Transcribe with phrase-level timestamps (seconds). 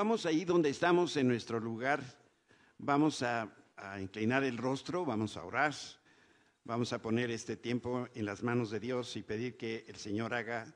[0.00, 2.02] Vamos ahí donde estamos en nuestro lugar,
[2.78, 3.54] vamos a,
[4.00, 5.74] inclinar el rostro, vamos a orar,
[6.64, 10.32] vamos a poner este tiempo en las manos de Dios y pedir que el Señor
[10.32, 10.74] haga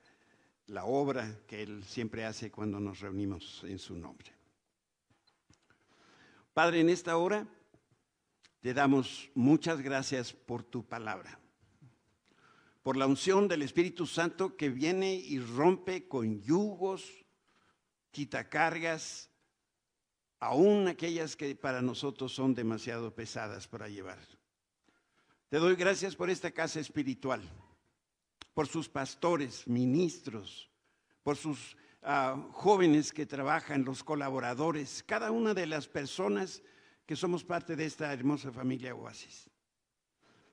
[0.66, 4.30] la obra que Él siempre hace cuando nos reunimos en su nombre.
[6.52, 7.46] Padre, en esta hora
[8.60, 11.38] te damos muchas gracias por tu palabra,
[12.82, 17.23] por la unción del Espíritu Santo que viene y rompe con yugos,
[18.14, 19.28] quita cargas,
[20.38, 24.18] aún aquellas que para nosotros son demasiado pesadas para llevar.
[25.50, 27.42] Te doy gracias por esta casa espiritual,
[28.54, 30.70] por sus pastores, ministros,
[31.24, 36.62] por sus uh, jóvenes que trabajan, los colaboradores, cada una de las personas
[37.06, 39.50] que somos parte de esta hermosa familia Oasis.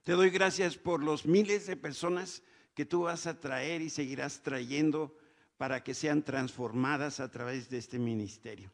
[0.02, 2.42] Te doy gracias por los miles de personas
[2.74, 5.16] que tú vas a traer y seguirás trayendo
[5.56, 8.72] para que sean transformadas a través de este ministerio.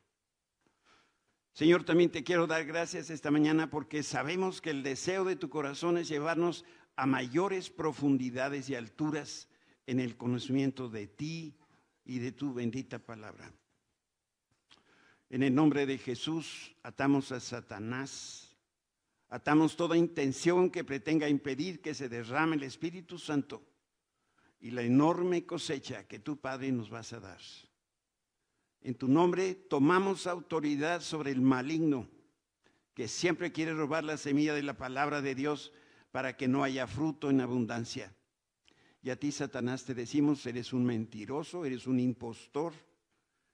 [1.52, 5.50] Señor, también te quiero dar gracias esta mañana porque sabemos que el deseo de tu
[5.50, 9.48] corazón es llevarnos a mayores profundidades y alturas
[9.86, 11.56] en el conocimiento de ti
[12.05, 13.52] y de tu bendita palabra.
[15.30, 18.56] En el nombre de Jesús atamos a Satanás,
[19.28, 23.62] atamos toda intención que pretenga impedir que se derrame el Espíritu Santo
[24.61, 27.41] y la enorme cosecha que tu Padre nos vas a dar.
[28.81, 32.09] En tu nombre tomamos autoridad sobre el maligno
[32.95, 35.73] que siempre quiere robar la semilla de la palabra de Dios
[36.11, 38.12] para que no haya fruto en abundancia.
[39.03, 42.73] Y a ti, Satanás, te decimos, eres un mentiroso, eres un impostor,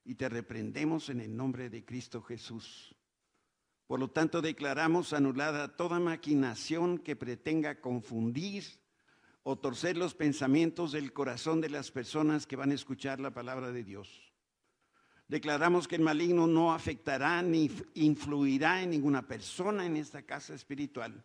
[0.05, 2.95] y te reprendemos en el nombre de Cristo Jesús.
[3.87, 8.65] Por lo tanto, declaramos anulada toda maquinación que pretenga confundir,
[9.47, 13.73] o torcer los pensamientos del corazón de las personas que van a escuchar la palabra
[13.73, 14.33] de Dios.
[15.29, 21.23] Declaramos que el maligno no afectará ni influirá en ninguna persona en esta casa espiritual.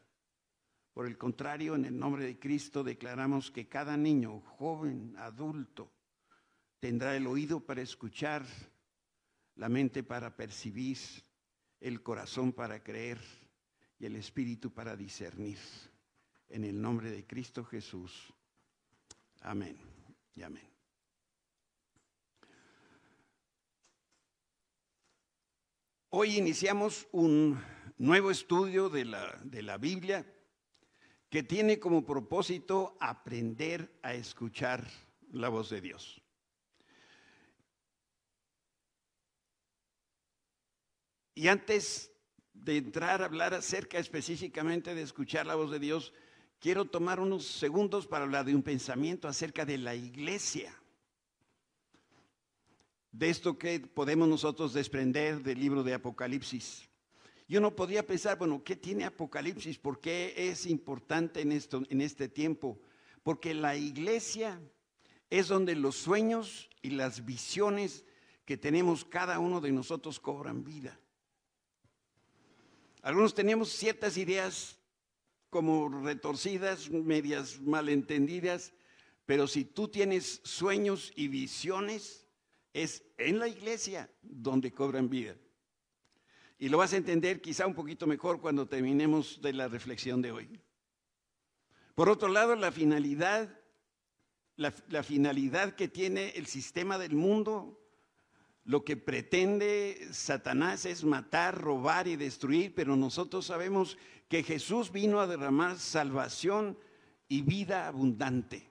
[0.94, 5.90] Por el contrario, en el nombre de Cristo declaramos que cada niño, joven, adulto,
[6.82, 8.46] tendrá el oído para escuchar,
[9.56, 10.98] la mente para percibir,
[11.80, 13.20] el corazón para creer
[13.98, 15.58] y el espíritu para discernir
[16.50, 18.34] en el nombre de Cristo Jesús.
[19.42, 19.78] Amén
[20.36, 20.68] y amén.
[26.10, 27.62] Hoy iniciamos un
[27.98, 30.26] nuevo estudio de la, de la Biblia
[31.30, 34.88] que tiene como propósito aprender a escuchar
[35.32, 36.20] la voz de Dios.
[41.36, 42.12] Y antes
[42.54, 46.12] de entrar a hablar acerca específicamente de escuchar la voz de Dios,
[46.60, 50.76] quiero tomar unos segundos para hablar de un pensamiento acerca de la iglesia.
[53.12, 56.88] De esto que podemos nosotros desprender del libro de Apocalipsis.
[57.48, 59.80] Yo no podía pensar, bueno, ¿qué tiene Apocalipsis?
[59.80, 62.80] ¿Por qué es importante en, esto, en este tiempo?
[63.24, 64.62] Porque la iglesia
[65.32, 68.06] es donde los sueños y las visiones
[68.46, 71.00] que tenemos cada uno de nosotros cobran vida.
[73.02, 74.79] Algunos tenemos ciertas ideas
[75.50, 78.74] como retorcidas, medias malentendidas,
[79.26, 82.28] pero si tú tienes sueños y visiones,
[82.74, 85.36] es en la iglesia donde cobran vida.
[86.58, 90.32] Y lo vas a entender quizá un poquito mejor cuando terminemos de la reflexión de
[90.32, 90.60] hoy.
[91.96, 93.50] Por otro lado, la finalidad,
[94.56, 97.79] la, la finalidad que tiene el sistema del mundo
[98.66, 103.98] lo que pretende Satanás es matar, robar y destruir, pero nosotros sabemos
[104.28, 106.78] que Jesús vino a derramar salvación
[107.28, 108.70] y vida abundante.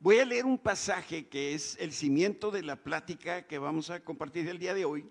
[0.00, 4.00] Voy a leer un pasaje que es el cimiento de la plática que vamos a
[4.00, 5.08] compartir el día de hoy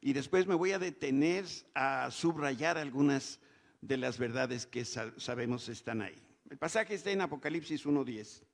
[0.00, 1.44] y después me voy a detener
[1.74, 3.40] a subrayar algunas
[3.80, 6.22] de las verdades que sabemos están ahí.
[6.50, 8.44] El pasaje está en Apocalipsis 1.10.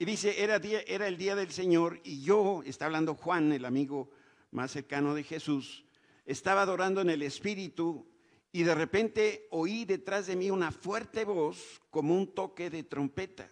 [0.00, 3.66] Y dice, era, día, era el día del Señor y yo, está hablando Juan, el
[3.66, 4.08] amigo
[4.50, 5.84] más cercano de Jesús,
[6.24, 8.08] estaba adorando en el Espíritu
[8.50, 13.50] y de repente oí detrás de mí una fuerte voz como un toque de trompeta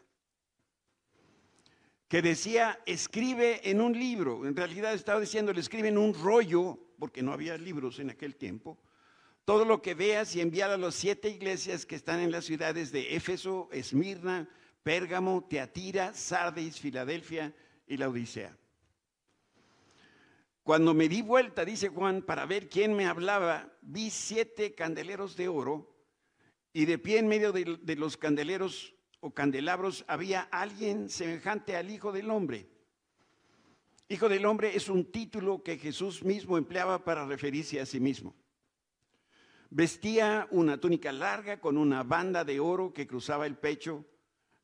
[2.09, 4.47] que decía, escribe en un libro.
[4.47, 8.37] En realidad estaba diciendo, le escribe en un rollo, porque no había libros en aquel
[8.37, 8.79] tiempo,
[9.45, 12.91] todo lo que veas y enviar a las siete iglesias que están en las ciudades
[12.91, 14.49] de Éfeso, Esmirna,
[14.83, 17.55] Pérgamo, Teatira, Sardis, Filadelfia
[17.87, 18.57] y la Odisea.
[20.63, 25.49] Cuando me di vuelta, dice Juan, para ver quién me hablaba, vi siete candeleros de
[25.49, 25.95] oro
[26.73, 31.91] y de pie en medio de, de los candeleros o candelabros había alguien semejante al
[31.91, 32.69] Hijo del Hombre.
[34.11, 38.35] Hijo del hombre es un título que Jesús mismo empleaba para referirse a sí mismo.
[39.69, 44.07] Vestía una túnica larga con una banda de oro que cruzaba el pecho.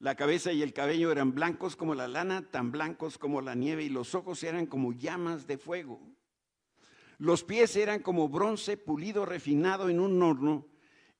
[0.05, 3.85] La cabeza y el cabello eran blancos como la lana, tan blancos como la nieve,
[3.85, 5.99] y los ojos eran como llamas de fuego.
[7.17, 10.67] Los pies eran como bronce pulido refinado en un horno,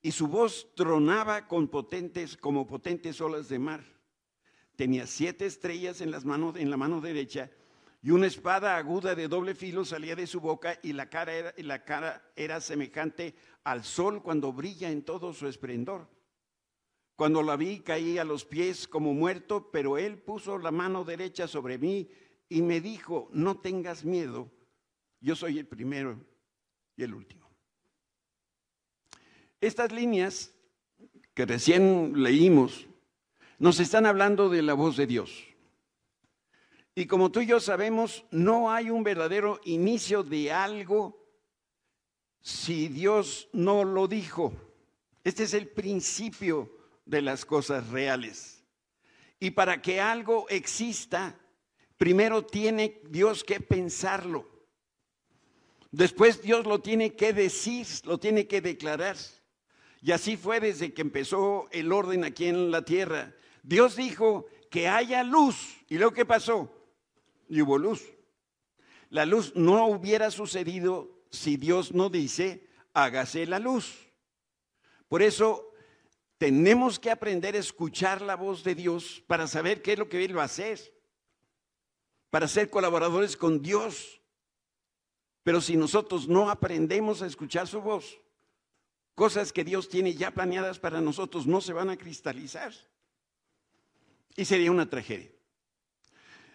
[0.03, 3.83] y su voz tronaba con potentes, como potentes olas de mar.
[4.75, 7.49] Tenía siete estrellas en, las manos, en la mano derecha
[8.03, 11.53] y una espada aguda de doble filo salía de su boca y la cara era,
[11.57, 13.33] la cara era semejante
[13.63, 16.07] al sol cuando brilla en todo su esplendor.
[17.15, 21.47] Cuando la vi caí a los pies como muerto, pero él puso la mano derecha
[21.47, 22.09] sobre mí
[22.49, 24.51] y me dijo, no tengas miedo,
[25.21, 26.19] yo soy el primero
[26.97, 27.49] y el último.
[29.61, 30.53] Estas líneas
[31.33, 32.87] que recién leímos
[33.59, 35.45] nos están hablando de la voz de Dios.
[36.93, 41.25] Y como tú y yo sabemos, no hay un verdadero inicio de algo
[42.41, 44.53] si Dios no lo dijo.
[45.23, 46.74] Este es el principio
[47.05, 48.63] de las cosas reales.
[49.39, 51.39] Y para que algo exista,
[51.97, 54.49] primero tiene Dios que pensarlo.
[55.91, 59.15] Después Dios lo tiene que decir, lo tiene que declarar.
[60.01, 63.33] Y así fue desde que empezó el orden aquí en la tierra.
[63.63, 65.77] Dios dijo que haya luz.
[65.87, 66.75] ¿Y luego qué pasó?
[67.47, 68.03] y hubo luz.
[69.09, 74.07] La luz no hubiera sucedido si Dios no dice, hágase la luz.
[75.07, 75.64] Por eso
[76.37, 80.23] tenemos que aprender a escuchar la voz de Dios para saber qué es lo que
[80.23, 80.79] Él va a hacer,
[82.29, 84.21] para ser colaboradores con Dios.
[85.43, 88.19] Pero si nosotros no aprendemos a escuchar su voz,
[89.13, 92.73] cosas que Dios tiene ya planeadas para nosotros no se van a cristalizar.
[94.35, 95.31] Y sería una tragedia.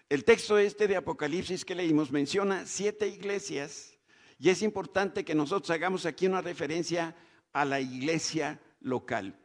[0.09, 3.97] El texto este de Apocalipsis que leímos menciona siete iglesias
[4.37, 7.15] y es importante que nosotros hagamos aquí una referencia
[7.53, 9.40] a la iglesia local.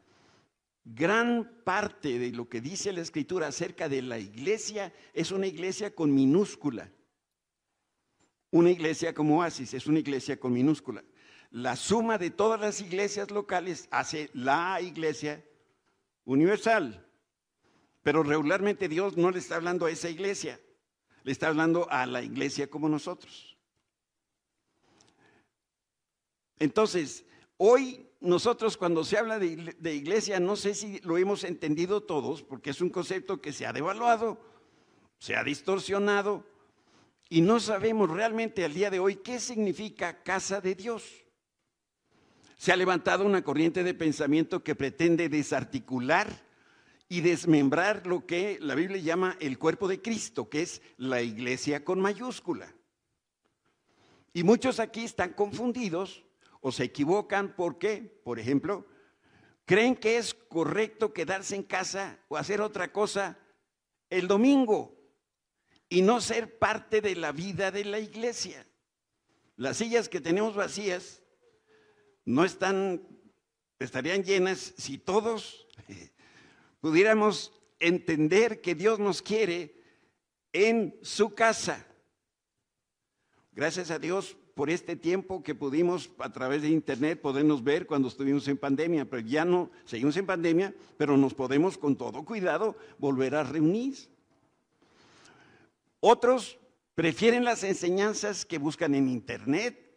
[0.88, 5.93] Gran parte de lo que dice la escritura acerca de la iglesia es una iglesia
[5.93, 6.93] con minúscula.
[8.53, 11.03] Una iglesia como Oasis es una iglesia con minúscula.
[11.50, 15.44] La suma de todas las iglesias locales hace la iglesia
[16.25, 17.05] universal.
[18.05, 20.61] Pero regularmente Dios no le está hablando a esa iglesia,
[21.25, 23.56] le está hablando a la iglesia como nosotros.
[26.61, 27.25] Entonces,
[27.56, 32.70] hoy nosotros cuando se habla de, iglesia, no sé si lo hemos entendido todos, porque
[32.70, 34.40] es un concepto que se ha devaluado,
[35.18, 36.44] se ha distorsionado,
[37.28, 41.24] y no sabemos realmente al día de hoy qué significa casa de Dios.
[42.56, 46.46] Se ha levantado una corriente de pensamiento que pretende desarticular
[47.08, 51.84] y desmembrar lo que la Biblia llama el cuerpo de Cristo, que es la iglesia
[51.84, 52.74] con mayúscula.
[54.32, 56.25] Y muchos aquí están confundidos
[56.66, 58.88] o se equivocan porque, por ejemplo,
[59.66, 63.38] creen que es correcto quedarse en casa o hacer otra cosa
[64.10, 65.00] el domingo
[65.88, 68.66] y no ser parte de la vida de la iglesia.
[69.54, 71.22] Las sillas que tenemos vacías
[72.24, 73.00] no están,
[73.78, 75.68] estarían llenas si todos
[76.80, 79.80] pudiéramos entender que Dios nos quiere
[80.52, 81.86] en su casa.
[83.52, 88.08] Gracias a Dios por este tiempo que pudimos a través de internet podernos ver cuando
[88.08, 92.75] estuvimos en pandemia, pero ya no, seguimos en pandemia, pero nos podemos con todo cuidado
[92.96, 93.94] volver a reunir.
[96.00, 96.58] Otros
[96.94, 99.94] prefieren las enseñanzas que buscan en internet,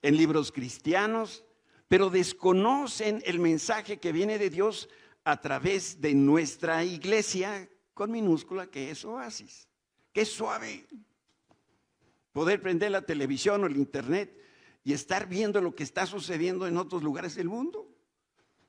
[0.00, 1.44] en libros cristianos,
[1.86, 4.88] pero desconocen el mensaje que viene de Dios
[5.22, 9.68] a través de nuestra iglesia con minúscula que es oasis.
[10.14, 10.86] Qué suave.
[12.36, 14.38] Poder prender la televisión o el internet
[14.84, 17.88] y estar viendo lo que está sucediendo en otros lugares del mundo.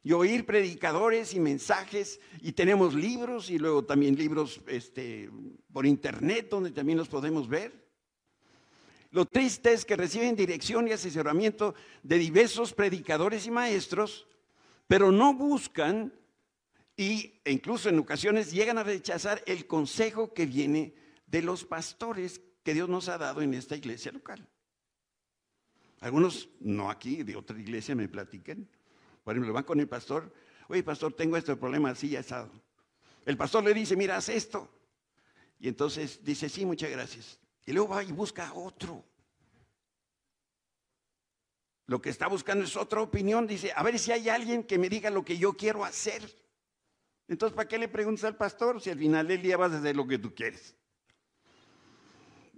[0.03, 2.21] Y oír predicadores y mensajes.
[2.41, 5.29] Y tenemos libros y luego también libros este,
[5.73, 7.73] por internet donde también los podemos ver.
[9.11, 14.29] Lo triste es que reciben dirección y asesoramiento de diversos predicadores y maestros,
[14.87, 16.13] pero no buscan
[16.95, 20.93] y incluso en ocasiones llegan a rechazar el consejo que viene
[21.25, 24.45] de los pastores que Dios nos ha dado en esta iglesia local.
[26.01, 28.67] Algunos, no aquí, de otra iglesia me platican.
[29.23, 30.33] Por ejemplo, van con el pastor,
[30.67, 32.51] oye pastor, tengo este problema así ya estado.
[33.25, 34.69] El pastor le dice, mira, haz esto.
[35.61, 37.39] Y entonces dice, sí, muchas gracias.
[37.65, 39.01] Y luego va y busca otro.
[41.85, 43.47] Lo que está buscando es otra opinión.
[43.47, 46.21] Dice, a ver si hay alguien que me diga lo que yo quiero hacer.
[47.29, 49.95] Entonces, ¿para qué le preguntas al pastor si al final del día vas a hacer
[49.95, 50.76] lo que tú quieres?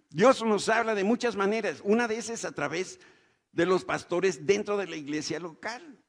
[0.09, 1.81] Dios nos habla de muchas maneras.
[1.83, 2.99] Una de esas es a través
[3.51, 5.99] de los pastores dentro de la iglesia local.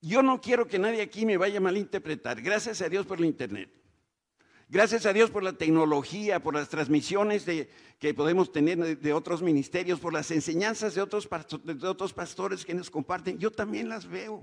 [0.00, 2.42] Yo no quiero que nadie aquí me vaya a malinterpretar.
[2.42, 3.70] Gracias a Dios por el Internet.
[4.68, 10.00] Gracias a Dios por la tecnología, por las transmisiones que podemos tener de, otros ministerios,
[10.00, 11.28] por las enseñanzas de otros,
[11.62, 13.38] de otros pastores que nos comparten.
[13.38, 14.42] Yo también las veo.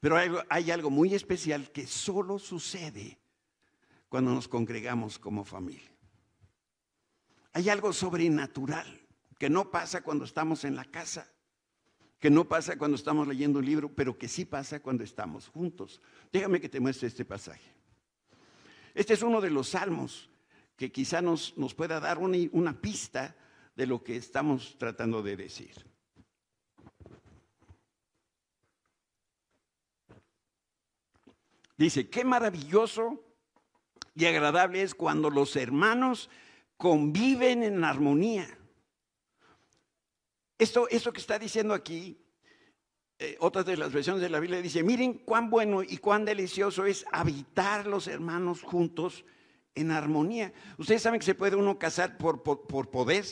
[0.00, 0.18] Pero
[0.50, 3.18] hay algo muy especial que solo sucede
[4.14, 5.90] cuando nos congregamos como familia.
[7.52, 8.86] Hay algo sobrenatural
[9.40, 11.28] que no pasa cuando estamos en la casa,
[12.20, 16.00] que no pasa cuando estamos leyendo un libro, pero que sí pasa cuando estamos juntos.
[16.32, 17.74] Déjame que te muestre este pasaje.
[18.94, 20.30] Este es uno de los salmos
[20.76, 23.34] que quizá nos, nos pueda dar una, una pista
[23.74, 25.74] de lo que estamos tratando de decir.
[31.76, 33.23] Dice, qué maravilloso
[34.14, 36.30] y agradable es cuando los hermanos
[36.76, 38.46] conviven en armonía.
[40.58, 42.16] Esto, esto que está diciendo aquí,
[43.18, 46.86] eh, otras de las versiones de la Biblia dice, miren cuán bueno y cuán delicioso
[46.86, 49.24] es habitar los hermanos juntos
[49.74, 50.52] en armonía.
[50.78, 53.24] Ustedes saben que se puede uno casar por, por, poder.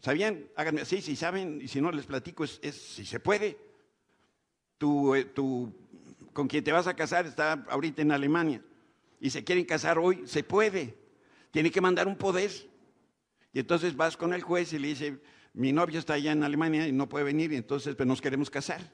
[0.00, 0.46] ¿Sabían?
[0.54, 3.58] Háganme así, si saben, y si no les platico, es, si se puede.
[4.78, 5.32] Tu, eh,
[6.32, 8.62] con quien te vas a casar está ahorita en Alemania
[9.20, 10.98] y se quieren casar hoy, se puede.
[11.50, 12.50] Tiene que mandar un poder.
[13.52, 15.20] Y entonces vas con el juez y le dice,
[15.54, 18.50] mi novio está allá en Alemania y no puede venir, y entonces pues, nos queremos
[18.50, 18.92] casar.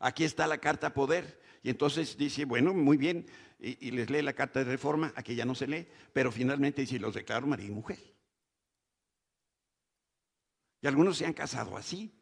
[0.00, 1.40] Aquí está la carta poder.
[1.62, 3.26] Y entonces dice, bueno, muy bien,
[3.58, 6.98] y, les lee la carta de reforma, aquí ya no se lee, pero finalmente dice,
[6.98, 7.98] los declaro marido y mujer.
[10.80, 12.12] Y algunos se han casado así.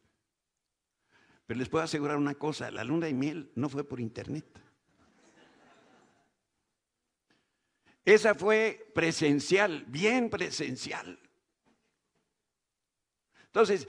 [1.45, 4.45] Pero les puedo asegurar una cosa, la luna de miel no fue por internet.
[8.09, 11.19] Esa fue presencial, bien presencial.
[13.45, 13.87] Entonces,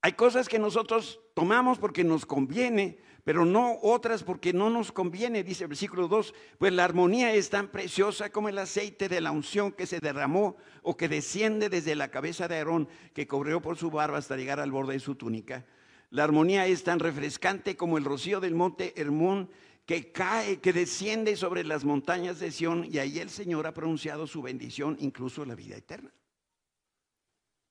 [0.00, 5.44] hay cosas que nosotros tomamos porque nos conviene, pero no otras porque no nos conviene,
[5.44, 9.30] dice el versículo 2, pues la armonía es tan preciosa como el aceite de la
[9.30, 13.76] unción que se derramó o que desciende desde la cabeza de Aarón, que corrió por
[13.76, 15.64] su barba hasta llegar al borde de su túnica.
[16.10, 19.50] La armonía es tan refrescante como el rocío del monte Hermón
[19.86, 24.26] que cae, que desciende sobre las montañas de Sión y ahí el Señor ha pronunciado
[24.26, 26.12] su bendición, incluso la vida eterna.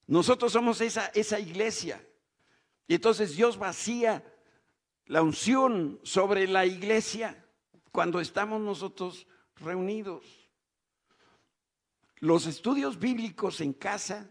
[0.08, 2.06] Nosotros somos esa, esa iglesia.
[2.88, 4.24] Y entonces Dios vacía
[5.06, 7.46] la unción sobre la iglesia
[7.91, 10.25] cuando estamos nosotros reunidos.
[12.18, 14.30] Los estudios bíblicos en casa,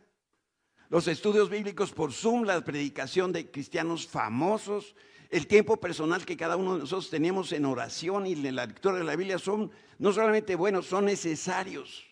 [0.90, 4.94] los estudios bíblicos por Zoom, la predicación de cristianos famosos,
[5.30, 8.98] el tiempo personal que cada uno de nosotros tenemos en oración y en la lectura
[8.98, 12.04] de la Biblia son no solamente buenos, son necesarios.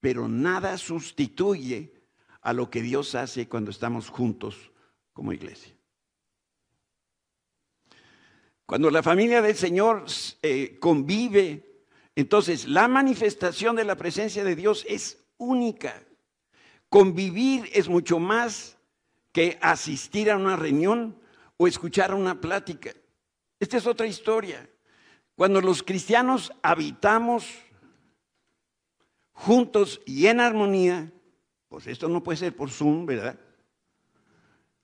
[0.00, 1.92] Pero nada sustituye
[2.40, 4.72] a lo que Dios hace cuando estamos juntos
[5.12, 5.74] como iglesia.
[8.64, 10.06] Cuando la familia del Señor
[10.42, 16.02] eh, convive, entonces la manifestación de la presencia de Dios es única.
[16.88, 18.78] Convivir es mucho más
[19.32, 21.20] que asistir a una reunión
[21.56, 22.92] o escuchar una plática.
[23.58, 24.68] Esta es otra historia.
[25.34, 27.46] Cuando los cristianos habitamos
[29.32, 31.12] juntos y en armonía,
[31.68, 33.38] pues esto no puede ser por Zoom, ¿verdad?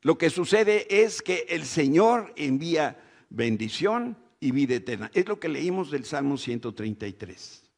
[0.02, 3.00] Lo que sucede es que el Señor envía
[3.30, 5.10] bendición y vida eterna.
[5.14, 7.70] Es lo que leímos del Salmo 133.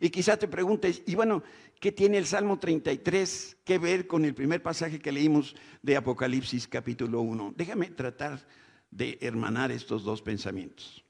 [0.00, 1.44] Y quizá te preguntes, y bueno,
[1.82, 6.68] ¿Qué tiene el Salmo 33 que ver con el primer pasaje que leímos de Apocalipsis
[6.68, 7.54] capítulo 1?
[7.56, 8.46] Déjame tratar
[8.92, 11.04] de hermanar estos dos pensamientos.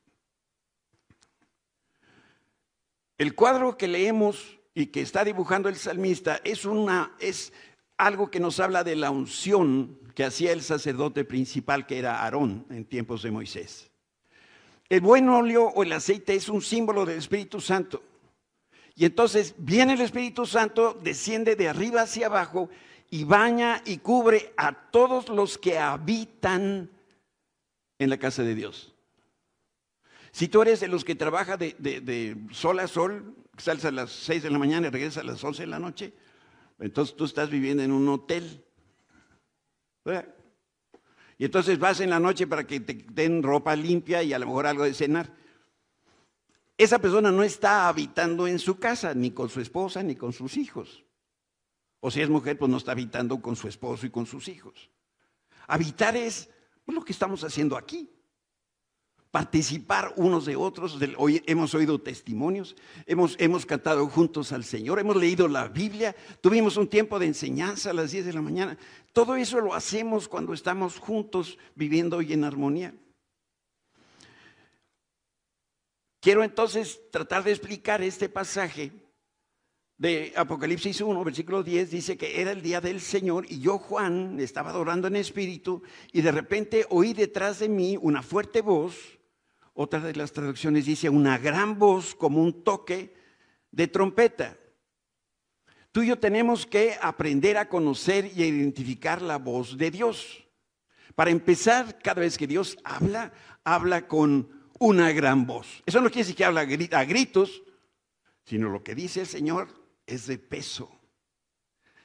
[3.19, 7.53] El cuadro que leemos y que está dibujando el salmista es, una, es
[7.99, 12.65] algo que nos habla de la unción que hacía el sacerdote principal, que era Aarón
[12.71, 13.91] en tiempos de Moisés.
[14.89, 18.03] El buen óleo o el aceite es un símbolo del Espíritu Santo.
[18.95, 22.69] Y entonces viene el Espíritu Santo, desciende de arriba hacia abajo
[23.11, 26.91] y baña y cubre a todos los que habitan
[27.99, 28.95] en la casa de Dios.
[30.31, 34.43] Si tú eres de los que trabaja de, sol a sol, sales a las 6
[34.43, 36.13] de la mañana y regresas a las 11 de la noche,
[36.79, 38.65] entonces tú estás viviendo en un hotel.
[41.39, 44.47] Y entonces vas en la noche para que te den ropa limpia y a lo
[44.47, 45.42] mejor algo de cenar
[46.77, 50.57] esa persona no está habitando en su casa, ni con su esposa, ni con sus
[50.57, 51.05] hijos.
[52.01, 54.91] O si es mujer, pues no está habitando con su esposo y con sus hijos.
[55.69, 56.51] Habitar es
[56.87, 58.11] lo que estamos haciendo aquí.
[59.31, 60.99] participar unos de otros.
[61.17, 62.77] Hoy hemos oído testimonios,
[63.07, 67.91] hemos, hemos cantado juntos al Señor, hemos leído la Biblia, tuvimos un tiempo de enseñanza
[67.91, 68.77] a las 10 de la mañana.
[69.15, 72.95] Todo eso lo hacemos cuando estamos juntos viviendo hoy en armonía.
[76.23, 78.93] Quiero entonces tratar de explicar este pasaje
[79.99, 84.39] de Apocalipsis 1, versículo 10, dice que era el día del Señor y yo, Juan,
[84.39, 89.19] estaba adorando en espíritu y de repente oí detrás de mí una fuerte voz,
[89.75, 93.17] otra de las traducciones dice una gran voz como un toque
[93.73, 94.57] de trompeta.
[95.91, 100.47] Tú y yo tenemos que aprender a conocer y a identificar la voz de Dios.
[101.17, 103.33] Para empezar, cada vez que Dios habla,
[103.65, 105.81] habla con una gran voz.
[105.87, 107.63] Eso no quiere decir que habla a gritos,
[108.45, 109.69] sino lo que dice el Señor
[110.07, 110.91] es de peso.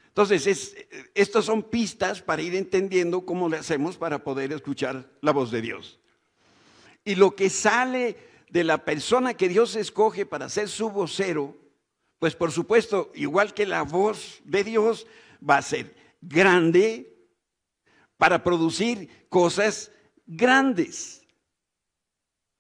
[0.09, 0.75] Entonces,
[1.15, 5.61] estas son pistas para ir entendiendo cómo le hacemos para poder escuchar la voz de
[5.61, 5.99] Dios.
[7.03, 8.15] Y lo que sale
[8.51, 11.57] de la persona que Dios escoge para ser su vocero,
[12.19, 15.07] pues por supuesto, igual que la voz de Dios,
[15.47, 17.27] va a ser grande
[18.17, 19.91] para producir cosas
[20.27, 21.16] grandes.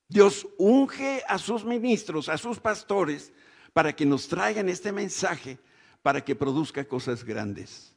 [0.07, 3.33] Dios unge a sus ministros, a sus pastores,
[3.73, 5.59] para que nos traigan este mensaje,
[6.01, 7.93] para que produzca cosas grandes.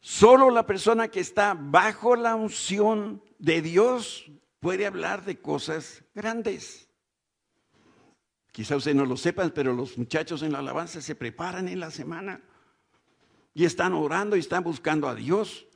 [0.00, 6.88] Solo la persona que está bajo la unción de Dios puede hablar de cosas grandes.
[8.52, 11.90] Quizá ustedes no lo sepan, pero los muchachos en la alabanza se preparan en la
[11.90, 12.40] semana
[13.54, 15.66] y están orando y están buscando a Dios.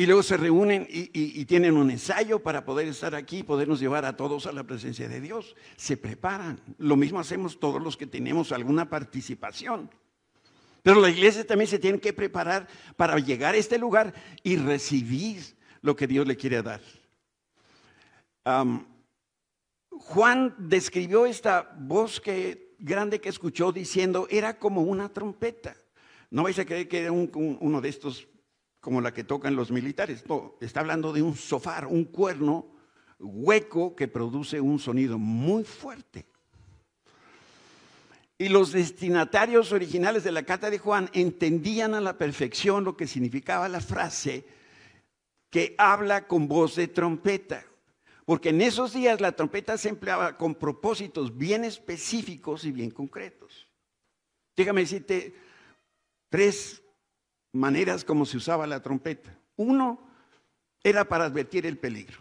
[0.00, 4.16] Y luego se reúnen y, tienen un ensayo para poder estar aquí podernos llevar a
[4.16, 5.56] todos a la presencia de Dios.
[5.76, 6.60] Se preparan.
[6.78, 9.90] Lo mismo hacemos todos los que tenemos alguna participación.
[10.84, 14.14] Pero la iglesia también se tiene que preparar para llegar a este lugar
[14.44, 15.42] y recibir
[15.82, 16.80] lo que Dios le quiere dar.
[19.90, 25.76] Juan describió esta voz que, grande que escuchó diciendo, era como una trompeta.
[26.30, 28.28] No vais a creer que era uno de estos
[28.80, 30.24] como la que tocan los militares.
[30.28, 32.66] No, está hablando de un sofá, un cuerno
[33.18, 36.26] hueco que produce un sonido muy fuerte.
[38.38, 43.08] Y los destinatarios originales de la carta de Juan entendían a la perfección lo que
[43.08, 44.46] significaba la frase
[45.50, 47.64] que habla con voz de trompeta.
[48.24, 53.66] Porque en esos días la trompeta se empleaba con propósitos bien específicos y bien concretos.
[54.54, 55.34] Déjame decirte
[56.28, 56.82] tres
[57.52, 59.36] maneras como se usaba la trompeta.
[59.56, 60.00] Uno
[60.82, 62.18] era para advertir el peligro.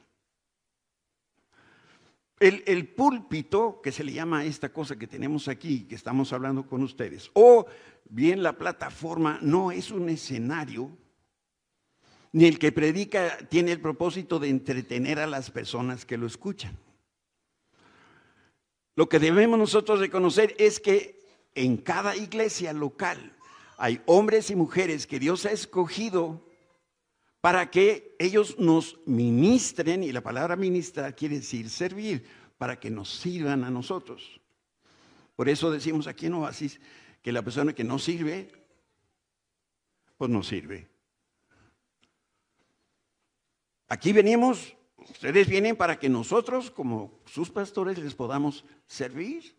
[2.40, 6.84] El, púlpito, que se le llama esta cosa que tenemos aquí, que estamos hablando con
[6.84, 7.66] ustedes, o
[8.10, 10.96] bien la plataforma, no es un escenario,
[12.34, 16.78] ni el que predica tiene el propósito de entretener a las personas que lo escuchan.
[18.96, 21.20] Lo que debemos nosotros reconocer es que
[21.56, 23.37] en cada iglesia local
[23.78, 26.44] hay hombres y mujeres que Dios ha escogido
[27.40, 32.26] para que ellos nos ministren, y la palabra ministrar quiere decir servir,
[32.58, 34.42] para que nos sirvan a nosotros.
[35.36, 36.82] Por eso decimos aquí en Oasis
[37.22, 38.52] que la persona que no sirve,
[40.18, 40.88] pues no sirve.
[43.88, 49.56] Aquí venimos, ustedes vienen para que nosotros, como sus pastores, les podamos servir.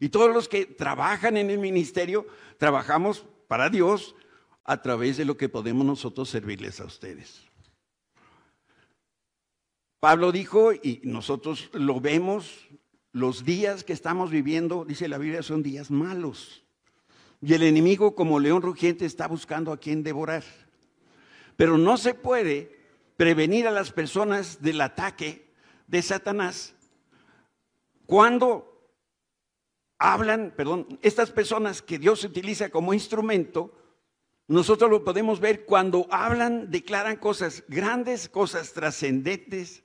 [0.00, 2.26] Y todos los que trabajan en el ministerio,
[2.58, 4.14] trabajamos para Dios
[4.64, 7.42] a través de lo que podemos nosotros servirles a ustedes.
[10.00, 12.68] Pablo dijo, y nosotros lo vemos,
[13.12, 16.64] los días que estamos viviendo, dice la Biblia, son días malos.
[17.40, 20.44] Y el enemigo como león rugiente está buscando a quien devorar.
[21.56, 22.78] Pero no se puede
[23.16, 25.46] prevenir a las personas del ataque
[25.86, 26.74] de Satanás
[28.04, 28.75] cuando
[29.98, 33.72] hablan, perdón, estas personas que Dios utiliza como instrumento,
[34.48, 39.82] nosotros lo podemos ver cuando hablan, declaran cosas grandes, cosas trascendentes.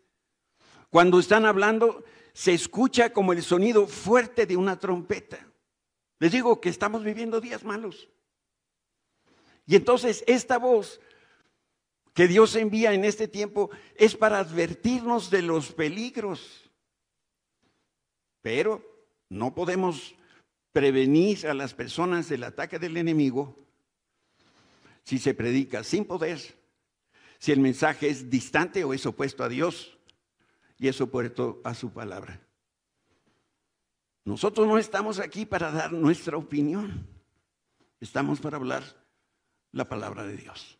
[0.89, 5.47] Cuando están hablando, se escucha como el sonido fuerte de una trompeta.
[6.19, 8.09] Les digo que estamos viviendo días malos.
[9.65, 10.99] Y entonces esta voz
[12.13, 16.69] que Dios envía en este tiempo es para advertirnos de los peligros.
[18.41, 18.90] Pero
[19.31, 20.13] no podemos
[20.73, 23.57] prevenir a las personas del ataque del enemigo
[25.03, 26.37] si se predica sin poder,
[27.39, 29.97] si el mensaje es distante o es opuesto a Dios
[30.77, 32.41] y es opuesto a su palabra.
[34.25, 37.07] Nosotros no estamos aquí para dar nuestra opinión,
[38.01, 38.83] estamos para hablar
[39.71, 40.77] la palabra de Dios.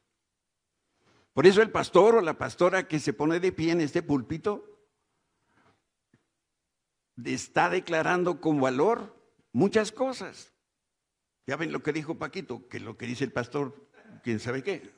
[1.32, 4.71] Por eso el pastor o la pastora que se pone de pie en este púlpito
[7.26, 9.16] está declarando con valor
[9.54, 10.54] muchas cosas.
[11.48, 13.90] Ya ven lo que dijo Paquito, que lo que dice el pastor,
[14.24, 14.92] quién sabe qué.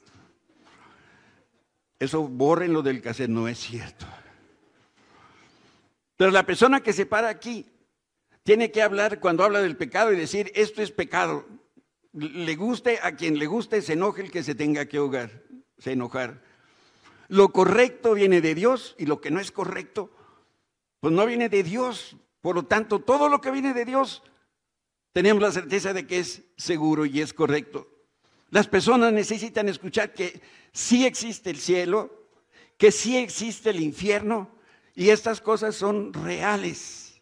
[1.99, 4.05] Eso borren lo del cassette, no es cierto.
[6.17, 7.69] Pero la persona que se para aquí
[8.43, 11.47] tiene que hablar cuando habla del pecado y decir, esto es pecado.
[12.11, 15.43] Le guste a quien le guste, se enoje el que se tenga que ahogar,
[15.77, 16.43] se enojar.
[17.29, 20.15] Lo correcto viene de Dios y lo que no es correcto,
[21.03, 22.15] pues no viene de Dios.
[22.39, 24.23] Por lo tanto, todo lo que viene de Dios,
[25.11, 27.89] tenemos la certeza de que es seguro y es correcto.
[28.51, 30.39] Las personas necesitan escuchar que
[30.71, 32.29] sí existe el cielo,
[32.77, 34.49] que sí existe el infierno
[34.95, 37.21] y estas cosas son reales.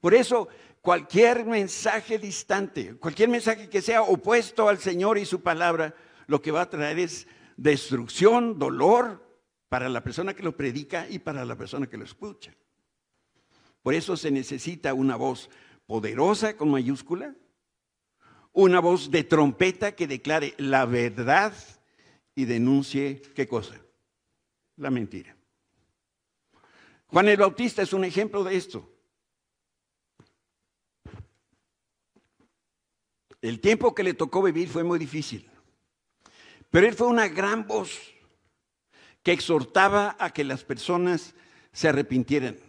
[0.00, 0.48] Por eso,
[0.80, 5.94] cualquier mensaje distante, cualquier mensaje que sea opuesto al Señor y su palabra,
[6.26, 7.26] lo que va a traer es
[7.58, 9.22] destrucción, dolor
[9.68, 12.54] para la persona que lo predica y para la persona que lo escucha.
[13.84, 15.50] Por eso se necesita una voz
[15.84, 17.34] poderosa con mayúscula,
[18.54, 21.52] una voz de trompeta que declare la verdad
[22.34, 23.78] y denuncie qué cosa?
[24.76, 25.36] La mentira.
[27.08, 28.90] Juan el Bautista es un ejemplo de esto.
[33.42, 35.46] El tiempo que le tocó vivir fue muy difícil,
[36.70, 38.00] pero él fue una gran voz
[39.22, 41.34] que exhortaba a que las personas
[41.70, 42.63] se arrepintieran.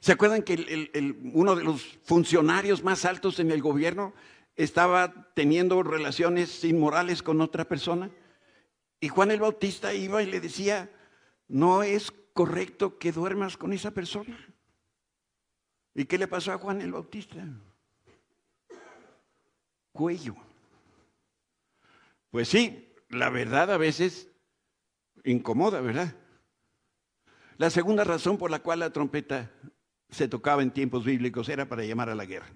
[0.00, 0.90] ¿Se acuerdan que
[1.34, 4.14] uno de los funcionarios más altos en el gobierno
[4.56, 8.10] estaba teniendo relaciones inmorales con otra persona?
[8.98, 10.90] Y Juan el Bautista iba y le decía,
[11.48, 14.38] no es correcto que duermas con esa persona.
[15.94, 17.46] ¿Y qué le pasó a Juan el Bautista?
[19.92, 20.34] Cuello.
[22.30, 24.30] Pues sí, la verdad a veces
[25.24, 26.14] incomoda, ¿verdad?
[27.58, 29.50] La segunda razón por la cual la trompeta
[30.10, 32.52] se tocaba en tiempos bíblicos era para llamar a la guerra.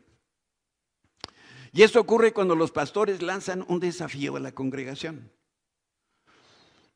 [1.72, 5.30] Y esto ocurre cuando los pastores lanzan un desafío a la congregación.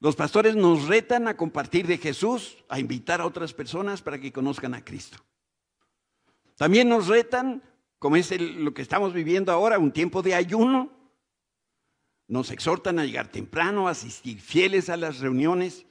[0.01, 4.33] Los pastores nos retan a compartir de Jesús, a invitar a otras personas para que
[4.33, 5.19] conozcan a Cristo.
[6.57, 7.63] También nos retan,
[7.99, 10.93] como es lo que estamos viviendo ahora, un tiempo de ayuno.
[12.29, 15.87] Nos exhortan a llegar temprano, a asistir fieles a las reuniones.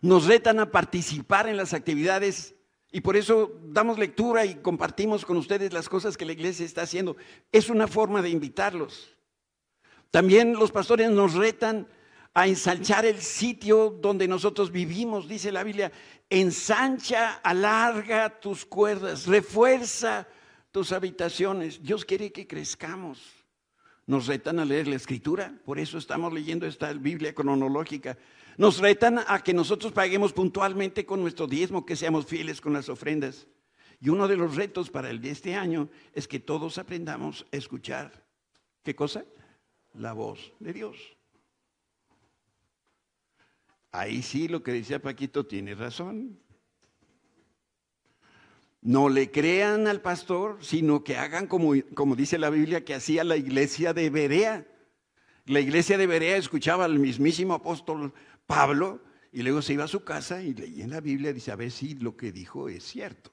[0.00, 2.54] Nos retan a participar en las actividades
[2.92, 6.82] y por eso damos lectura y compartimos con ustedes las cosas que la iglesia está
[6.82, 7.16] haciendo.
[7.50, 9.16] Es una forma de invitarlos.
[10.10, 11.88] También los pastores nos retan
[12.34, 15.90] a ensanchar el sitio donde nosotros vivimos, dice la Biblia.
[16.28, 20.28] Ensancha, alarga tus cuerdas, refuerza
[20.70, 21.82] tus habitaciones.
[21.82, 23.22] Dios quiere que crezcamos.
[24.06, 28.18] Nos retan a leer la escritura, por eso estamos leyendo esta Biblia cronológica.
[28.56, 32.88] Nos retan a que nosotros paguemos puntualmente con nuestro diezmo, que seamos fieles con las
[32.88, 33.46] ofrendas.
[34.00, 37.56] Y uno de los retos para el de este año es que todos aprendamos a
[37.56, 38.24] escuchar.
[38.82, 39.24] ¿Qué cosa?
[39.94, 40.96] La voz de Dios.
[43.92, 46.38] Ahí sí lo que decía Paquito tiene razón.
[48.80, 53.22] No le crean al pastor, sino que hagan como, como dice la Biblia que hacía
[53.22, 54.66] la iglesia de Berea.
[55.44, 58.12] La iglesia de Berea escuchaba al mismísimo apóstol
[58.46, 59.02] Pablo
[59.32, 61.70] y luego se iba a su casa y leía en la Biblia dice, a ver
[61.70, 63.32] si lo que dijo es cierto.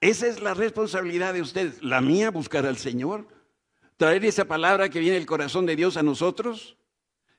[0.00, 1.82] Esa es la responsabilidad de ustedes.
[1.82, 3.28] La mía, buscar al Señor,
[3.96, 6.76] traer esa palabra que viene del corazón de Dios a nosotros,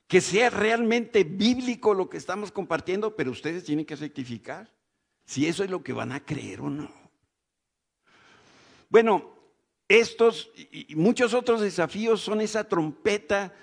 [0.08, 4.74] que sea realmente bíblico lo que estamos compartiendo, pero ustedes tienen que rectificar
[5.26, 6.90] si eso es lo que van a creer o no.
[8.90, 9.36] Bueno,
[9.90, 13.54] estos y muchos otros desafíos son esa trompeta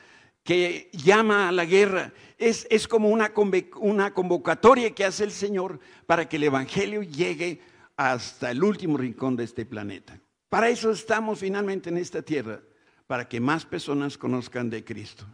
[0.45, 2.13] que llama a la guerra.
[2.39, 3.33] Es, es como una,
[3.81, 7.61] una convocatoria que hace el Señor para que el Evangelio llegue
[7.97, 10.21] hasta el último rincón de este planeta.
[10.49, 12.61] Para eso estamos finalmente en esta tierra,
[13.07, 15.27] para que más personas conozcan de Cristo.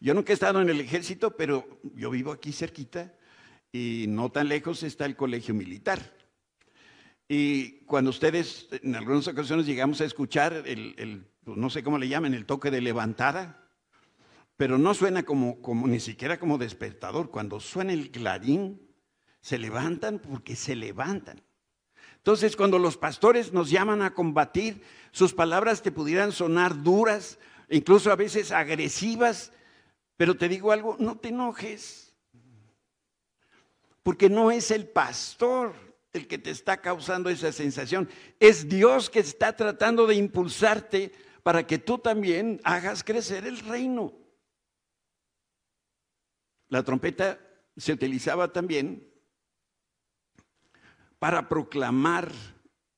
[0.00, 3.14] Yo nunca he estado en el ejército, pero yo vivo aquí cerquita
[3.72, 6.00] y no tan lejos está el colegio militar.
[7.28, 12.08] Y cuando ustedes en algunas ocasiones llegamos a escuchar el, pues no sé cómo le
[12.08, 13.59] llaman, el toque de levantada,
[14.60, 17.30] pero no suena como, como, ni siquiera como despertador.
[17.30, 18.78] Cuando suena el clarín,
[19.40, 21.40] se levantan porque se levantan.
[22.18, 27.38] Entonces, cuando los pastores nos llaman a combatir, sus palabras te pudieran sonar duras,
[27.70, 29.50] incluso a veces agresivas,
[30.18, 32.14] pero te digo algo, no te enojes,
[34.02, 35.72] porque no es el pastor
[36.12, 41.66] el que te está causando esa sensación, es Dios que está tratando de impulsarte para
[41.66, 44.20] que tú también hagas crecer el reino.
[46.70, 47.38] La trompeta
[47.76, 49.06] se utilizaba también
[51.18, 52.32] para proclamar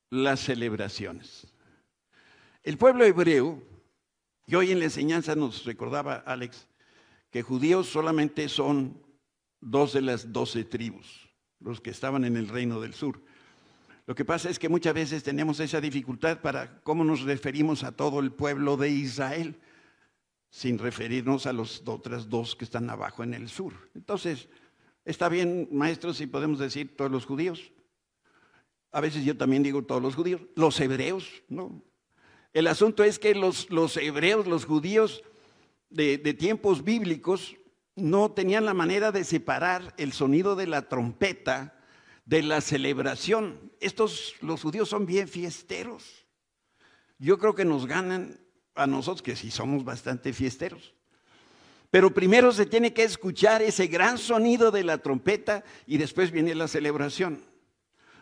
[0.09, 1.53] las celebraciones.
[2.63, 3.61] El pueblo hebreo,
[4.45, 6.67] y hoy en la enseñanza nos recordaba Alex,
[7.29, 9.01] que judíos solamente son
[9.59, 13.21] dos de las doce tribus, los que estaban en el reino del sur.
[14.05, 17.91] Lo que pasa es que muchas veces tenemos esa dificultad para cómo nos referimos a
[17.93, 19.59] todo el pueblo de Israel,
[20.53, 23.73] sin referirnos a los otras dos que están abajo en el sur.
[23.95, 24.49] Entonces,
[25.03, 27.71] está bien, maestros, si podemos decir todos los judíos.
[28.91, 31.83] A veces yo también digo todos los judíos, los hebreos, ¿no?
[32.53, 35.23] El asunto es que los, los hebreos, los judíos
[35.89, 37.55] de, de tiempos bíblicos,
[37.95, 41.83] no tenían la manera de separar el sonido de la trompeta
[42.25, 43.71] de la celebración.
[43.79, 46.27] Estos, los judíos son bien fiesteros.
[47.17, 48.42] Yo creo que nos ganan
[48.75, 50.93] a nosotros, que sí somos bastante fiesteros.
[51.91, 56.55] Pero primero se tiene que escuchar ese gran sonido de la trompeta y después viene
[56.55, 57.43] la celebración.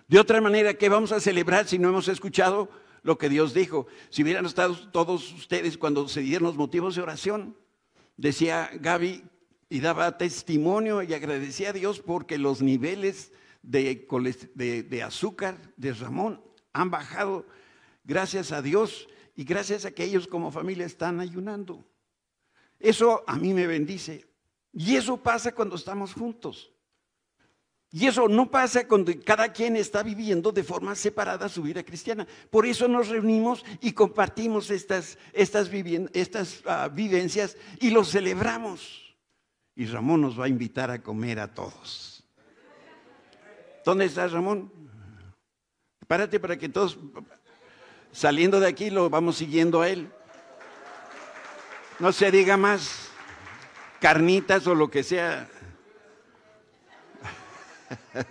[0.07, 2.69] De otra manera, ¿qué vamos a celebrar si no hemos escuchado
[3.01, 3.87] lo que Dios dijo?
[4.09, 7.55] Si hubieran estado todos ustedes cuando se dieron los motivos de oración,
[8.17, 9.23] decía Gaby
[9.69, 13.31] y daba testimonio y agradecía a Dios porque los niveles
[13.63, 17.45] de, azúcar de Ramón han bajado
[18.03, 21.85] gracias a Dios y gracias a que ellos como familia están ayunando.
[22.79, 24.27] Eso a mí me bendice.
[24.73, 26.71] Y eso pasa cuando estamos juntos.
[27.93, 32.25] Y eso no pasa cuando cada quien está viviendo de forma separada su vida cristiana.
[32.49, 35.69] Por eso nos reunimos y compartimos estas, estas,
[36.13, 39.13] estas ah, vivencias y los celebramos.
[39.75, 42.23] Y Ramón nos va a invitar a comer a todos.
[43.83, 44.71] ¿Dónde estás, Ramón?
[46.07, 46.97] Párate para que todos,
[48.11, 50.11] saliendo de aquí, lo vamos siguiendo a él.
[51.99, 53.09] No se diga más
[53.99, 55.49] carnitas o lo que sea.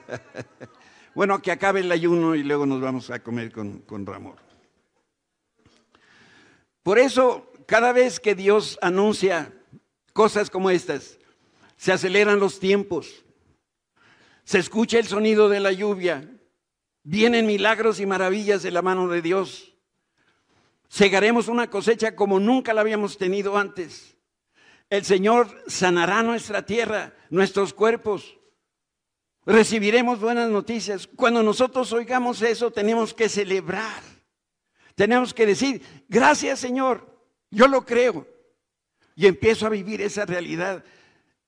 [1.13, 4.37] Bueno, que acabe el ayuno y luego nos vamos a comer con, con Ramón.
[6.85, 9.53] Por eso, cada vez que Dios anuncia
[10.13, 11.19] cosas como estas,
[11.77, 13.25] se aceleran los tiempos
[14.51, 16.29] se escucha el sonido de la lluvia,
[17.03, 19.75] vienen milagros y maravillas de la mano de Dios.
[20.89, 24.17] Segaremos una cosecha como nunca la habíamos tenido antes.
[24.89, 28.37] El Señor sanará nuestra tierra, nuestros cuerpos.
[29.47, 31.07] Recibiremos buenas noticias.
[31.07, 34.03] Cuando nosotros oigamos eso, tenemos que celebrar.
[34.97, 38.27] Tenemos que decir, gracias Señor, yo lo creo.
[39.15, 40.85] Y empiezo a vivir esa realidad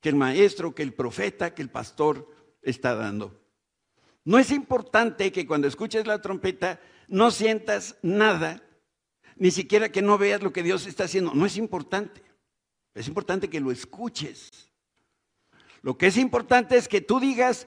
[0.00, 2.28] que el maestro, que el profeta, que el pastor
[2.62, 3.41] está dando.
[4.24, 8.62] No es importante que cuando escuches la trompeta no sientas nada,
[9.36, 11.34] ni siquiera que no veas lo que Dios está haciendo.
[11.34, 12.22] No es importante.
[12.94, 14.70] Es importante que lo escuches.
[15.80, 17.66] Lo que es importante es que tú digas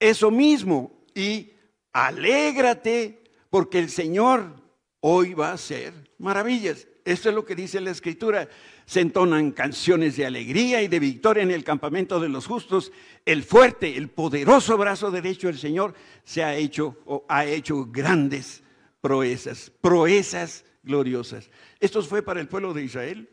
[0.00, 1.52] eso mismo y
[1.92, 4.60] alégrate porque el Señor
[5.00, 6.88] hoy va a hacer maravillas.
[7.04, 8.48] Esto es lo que dice la Escritura
[8.86, 12.92] se entonan canciones de alegría y de victoria en el campamento de los justos.
[13.24, 15.94] El fuerte, el poderoso brazo derecho del Señor
[16.24, 18.62] se ha hecho o ha hecho grandes
[19.00, 21.50] proezas, proezas gloriosas.
[21.80, 23.28] ¿Esto fue para el pueblo de Israel?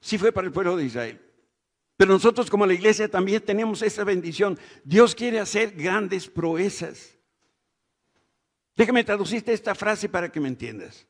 [0.00, 1.20] Sí fue para el pueblo de Israel.
[1.96, 4.58] Pero nosotros como la iglesia también tenemos esa bendición.
[4.84, 7.18] Dios quiere hacer grandes proezas.
[8.74, 11.06] Déjame traducirte esta frase para que me entiendas.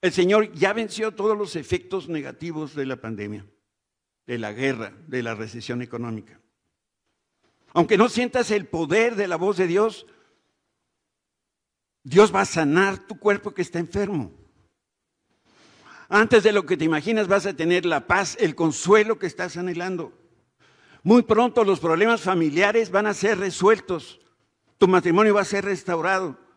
[0.00, 3.46] El Señor ya venció todos los efectos negativos de la pandemia,
[4.26, 6.40] de la guerra, de la recesión económica.
[7.72, 10.06] Aunque no sientas el poder de la voz de Dios,
[12.04, 14.32] Dios va a sanar tu cuerpo que está enfermo.
[16.08, 19.56] Antes de lo que te imaginas vas a tener la paz, el consuelo que estás
[19.56, 20.12] anhelando.
[21.02, 24.20] Muy pronto los problemas familiares van a ser resueltos.
[24.78, 26.47] Tu matrimonio va a ser restaurado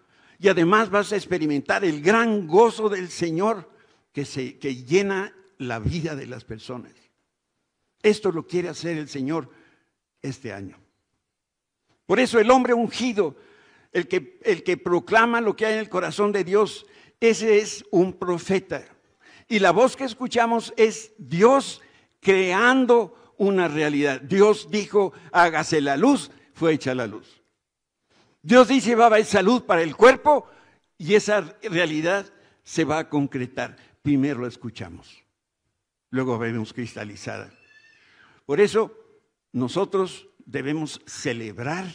[0.42, 3.70] y además vas a experimentar el gran gozo del Señor
[4.12, 6.94] que, se, que llena la vida de las personas.
[8.02, 9.52] Esto lo quiere hacer el Señor
[10.20, 10.80] este año.
[12.08, 13.36] Por eso el hombre ungido,
[13.92, 16.88] el que, el que proclama lo que hay en el corazón de Dios,
[17.20, 18.84] ese es un profeta.
[19.48, 21.84] Y la voz que escuchamos es Dios
[22.20, 24.20] creando una realidad.
[24.22, 27.41] Dios dijo, hágase la luz, fue hecha la luz.
[28.44, 30.48] Dios dice va a haber salud para el cuerpo
[30.98, 32.32] y esa realidad
[32.64, 33.78] se va a concretar.
[34.02, 35.24] Primero la escuchamos,
[36.10, 37.54] luego vemos cristalizada.
[38.46, 38.98] Por eso
[39.52, 41.86] nosotros debemos celebrar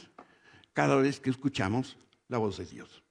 [0.73, 1.97] cada vez que escuchamos
[2.29, 3.03] la voz de Dios.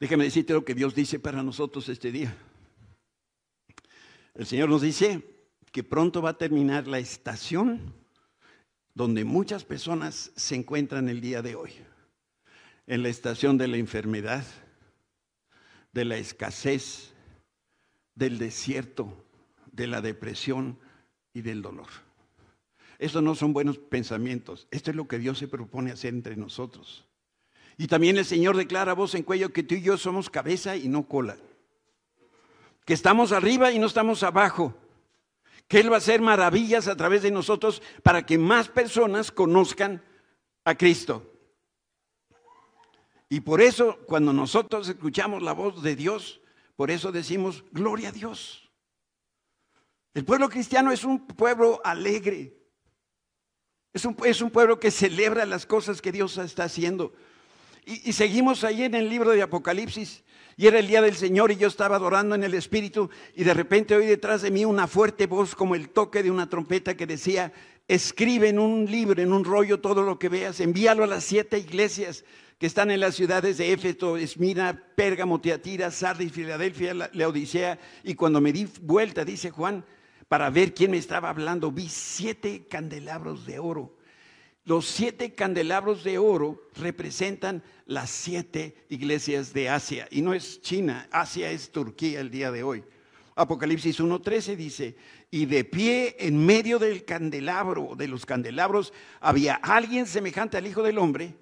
[0.00, 2.34] Déjame decirte lo que Dios dice para nosotros este día.
[4.34, 5.37] El Señor nos dice
[5.72, 7.94] que pronto va a terminar la estación
[8.94, 11.72] donde muchas personas se encuentran el día de hoy.
[12.86, 14.44] En la estación de la enfermedad,
[15.92, 17.12] de la escasez,
[18.14, 19.24] del desierto,
[19.70, 20.78] de la depresión
[21.32, 21.86] y del dolor.
[22.98, 24.66] Estos no son buenos pensamientos.
[24.72, 27.04] Esto es lo que Dios se propone hacer entre nosotros.
[27.76, 30.76] Y también el Señor declara a voz en cuello que tú y yo somos cabeza
[30.76, 31.36] y no cola.
[32.84, 34.74] Que estamos arriba y no estamos abajo.
[35.68, 40.02] Que Él va a hacer maravillas a través de nosotros para que más personas conozcan
[40.64, 41.30] a Cristo.
[43.28, 46.40] Y por eso cuando nosotros escuchamos la voz de Dios,
[46.76, 48.70] por eso decimos, gloria a Dios.
[50.14, 52.56] El pueblo cristiano es un pueblo alegre.
[53.92, 57.12] Es un, es un pueblo que celebra las cosas que Dios está haciendo.
[57.84, 60.22] Y, seguimos ahí en el libro de Apocalipsis.
[60.58, 63.54] Y era el día del Señor y yo estaba adorando en el Espíritu y de
[63.54, 67.06] repente oí detrás de mí una fuerte voz como el toque de una trompeta que
[67.06, 67.52] decía,
[67.86, 71.60] escribe en un libro, en un rollo todo lo que veas, envíalo a las siete
[71.60, 72.24] iglesias
[72.58, 77.78] que están en las ciudades de Éfeso, Esmina, Pérgamo, Teatira, Sardis, Filadelfia, Laodicea.
[78.02, 79.84] Y cuando me di vuelta, dice Juan,
[80.26, 83.94] para ver quién me estaba hablando, vi siete candelabros de oro
[84.68, 90.06] los siete candelabros de oro representan las siete iglesias de Asia.
[90.10, 92.84] Y no es China, Asia es Turquía el día de hoy.
[93.34, 94.94] Apocalipsis 1.13 dice,
[95.30, 100.82] y de pie en medio del candelabro, de los candelabros, había alguien semejante al Hijo
[100.82, 101.34] del Hombre,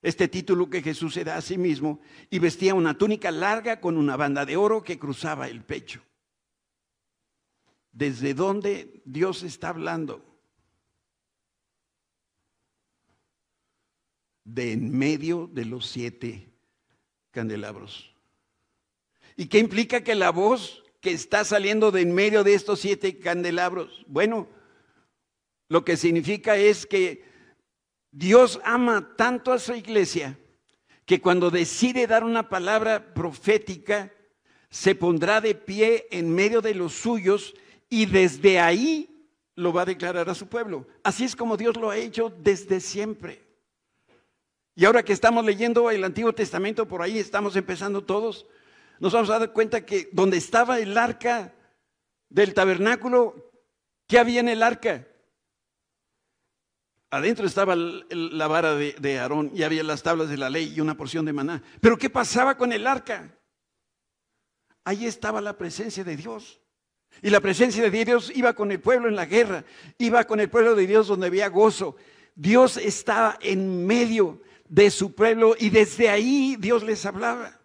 [0.00, 3.96] este título que Jesús se da a sí mismo, y vestía una túnica larga con
[3.96, 6.00] una banda de oro que cruzaba el pecho.
[7.90, 10.27] ¿Desde dónde Dios está hablando?
[14.48, 16.48] De en medio de los siete
[17.30, 18.14] candelabros.
[19.36, 23.18] ¿Y qué implica que la voz que está saliendo de en medio de estos siete
[23.18, 24.04] candelabros?
[24.08, 24.48] Bueno,
[25.68, 27.24] lo que significa es que
[28.10, 30.38] Dios ama tanto a su iglesia
[31.04, 34.12] que cuando decide dar una palabra profética,
[34.70, 37.54] se pondrá de pie en medio de los suyos
[37.88, 40.86] y desde ahí lo va a declarar a su pueblo.
[41.02, 43.47] Así es como Dios lo ha hecho desde siempre.
[44.78, 48.46] Y ahora que estamos leyendo el Antiguo Testamento, por ahí estamos empezando todos,
[49.00, 51.52] nos vamos a dar cuenta que donde estaba el arca
[52.28, 53.50] del tabernáculo,
[54.06, 55.04] ¿qué había en el arca?
[57.10, 60.96] Adentro estaba la vara de, Aarón y había las tablas de la ley y una
[60.96, 61.60] porción de maná.
[61.80, 63.36] Pero ¿qué pasaba con el arca?
[64.84, 66.60] Ahí estaba la presencia de Dios.
[67.20, 69.64] Y la presencia de Dios iba con el pueblo en la guerra,
[69.98, 71.96] iba con el pueblo de Dios donde había gozo.
[72.36, 77.60] Dios estaba en medio de su pueblo y desde ahí Dios les hablaba.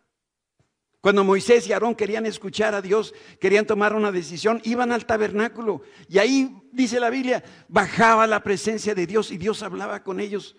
[1.01, 5.81] Cuando Moisés y Aarón querían escuchar a Dios, querían tomar una decisión, iban al tabernáculo
[6.07, 10.55] y ahí, dice la Biblia, bajaba la presencia de Dios y Dios hablaba con ellos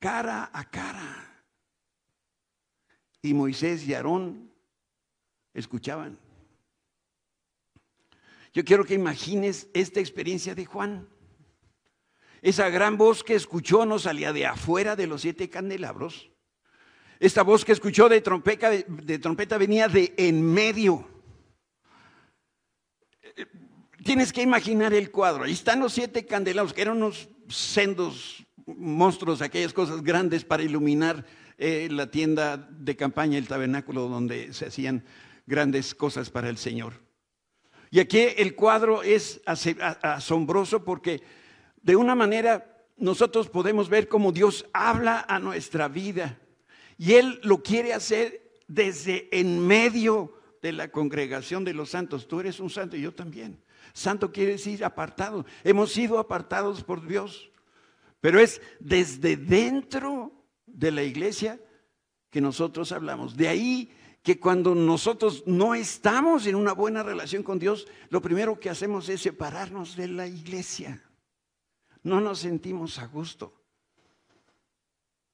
[0.00, 1.44] cara a cara.
[3.22, 4.52] Y Moisés y Aarón
[5.54, 6.18] escuchaban.
[8.52, 11.08] Yo quiero que imagines esta experiencia de Juan.
[12.44, 16.30] Esa gran voz que escuchó no salía de afuera de los siete candelabros.
[17.18, 21.08] Esta voz que escuchó de trompeta, de trompeta venía de en medio.
[24.04, 25.44] Tienes que imaginar el cuadro.
[25.44, 31.24] Ahí están los siete candelabros, que eran unos sendos monstruos, aquellas cosas grandes para iluminar
[31.56, 35.02] eh, la tienda de campaña, el tabernáculo donde se hacían
[35.46, 37.00] grandes cosas para el Señor.
[37.90, 41.22] Y aquí el cuadro es asombroso porque
[41.84, 46.38] de una manera nosotros podemos ver cómo Dios habla a nuestra vida.
[46.96, 52.26] Y Él lo quiere hacer desde en medio de la congregación de los santos.
[52.26, 53.62] Tú eres un santo y yo también.
[53.92, 55.44] Santo quiere decir apartado.
[55.62, 57.50] Hemos sido apartados por Dios.
[58.22, 60.32] Pero es desde dentro
[60.66, 61.60] de la iglesia
[62.30, 63.36] que nosotros hablamos.
[63.36, 63.92] De ahí
[64.22, 69.10] que cuando nosotros no estamos en una buena relación con Dios, lo primero que hacemos
[69.10, 71.03] es separarnos de la iglesia
[72.04, 73.52] no nos sentimos a gusto.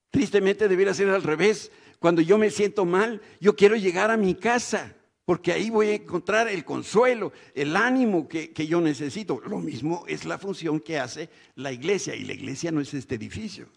[0.09, 1.71] Tristemente debiera ser al revés.
[1.99, 4.95] Cuando yo me siento mal, yo quiero llegar a mi casa,
[5.25, 9.41] porque ahí voy a encontrar el consuelo, el ánimo que, yo necesito.
[9.45, 13.15] Lo mismo es la función que hace la iglesia, y la iglesia no es este
[13.15, 13.67] edificio.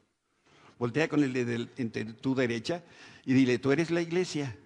[0.79, 2.83] Voltea con el de, tu derecha
[3.25, 4.57] y dile, tú eres la iglesia.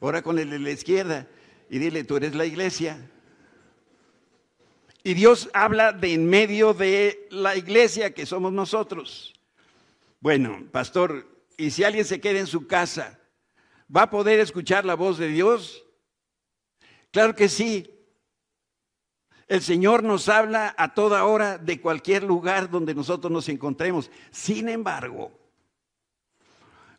[0.00, 1.26] Ahora con el de la izquierda
[1.70, 2.98] y dile, tú eres la iglesia.
[5.08, 9.32] Y Dios habla de en medio de la iglesia que somos nosotros.
[10.20, 13.18] Bueno, pastor, ¿y si alguien se queda en su casa?
[13.88, 15.82] va a poder escuchar la voz de Dios?
[17.10, 17.90] Claro que sí.
[19.46, 24.10] El Señor nos habla a toda hora de cualquier lugar donde nosotros nos encontremos.
[24.30, 25.32] Sin embargo,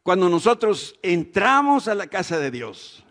[0.02, 3.06] cuando nosotros entramos a la casa de Dios,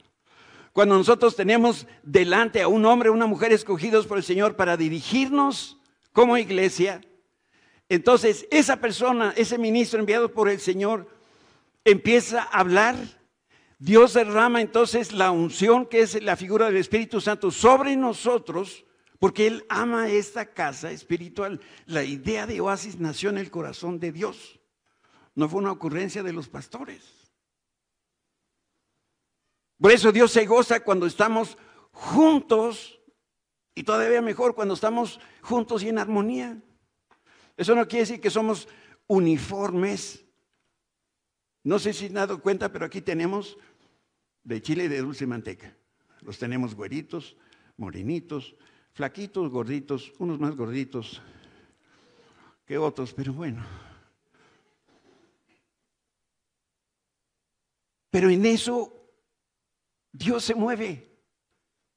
[0.79, 5.77] cuando nosotros tenemos delante a un hombre una mujer escogidos por el Señor para dirigirnos
[6.13, 7.01] como iglesia,
[7.89, 11.09] entonces esa persona, ese ministro enviado por el Señor,
[11.85, 12.95] empieza a hablar.
[13.81, 18.85] Dios derrama entonces la unción que es la figura del Espíritu Santo sobre nosotros
[19.19, 21.61] porque Él ama esta casa espiritual.
[21.87, 24.61] La idea de oasis nació en el corazón de Dios.
[25.35, 27.18] No fue una ocurrencia de los pastores.
[29.81, 31.57] Por eso Dios se goza cuando estamos
[31.93, 33.01] juntos
[33.75, 36.61] y todavía mejor cuando estamos juntos y en armonía.
[37.57, 38.69] Eso no quiere decir que somos
[39.07, 40.25] uniformes.
[41.63, 43.57] No sé si han dado cuenta, pero aquí tenemos
[44.43, 45.77] de chile y de dulce manteca.
[46.23, 47.37] Los tenemos güeritos,
[47.77, 48.57] morenitos,
[48.93, 51.23] flaquitos, gorditos, unos más gorditos
[52.67, 53.65] que otros, pero bueno.
[58.11, 58.98] Pero en eso
[60.13, 61.09] Dios se mueve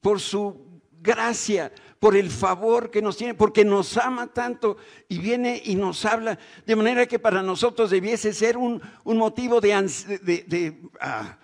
[0.00, 4.76] por su gracia, por el favor que nos tiene, porque nos ama tanto
[5.08, 9.70] y viene y nos habla, de manera que para nosotros debiese ser un, motivo de,
[10.22, 11.38] de, ah,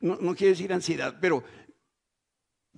[0.00, 1.44] no, no quiero decir ansiedad, pero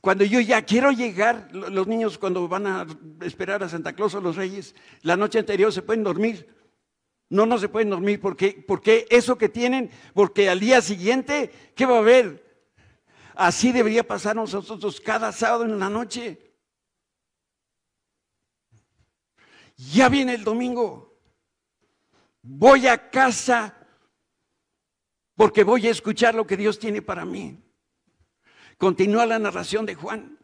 [0.01, 2.87] cuando yo ya quiero llegar, los niños cuando van a
[3.21, 6.49] esperar a Santa Claus o los Reyes, la noche anterior se pueden dormir.
[7.29, 11.87] No, no se pueden dormir porque, porque eso que tienen, porque al día siguiente, ¿qué
[11.87, 12.50] va a haber?
[13.41, 16.55] Así debería pasar nosotros cada sábado en la noche.
[19.77, 21.19] Ya viene el domingo.
[22.43, 23.89] Voy a casa
[25.35, 27.59] porque voy a escuchar lo que Dios tiene para mí.
[28.77, 30.39] Continúa la narración de Juan.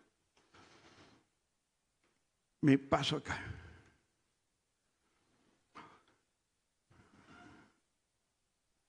[2.63, 3.56] Me paso acá.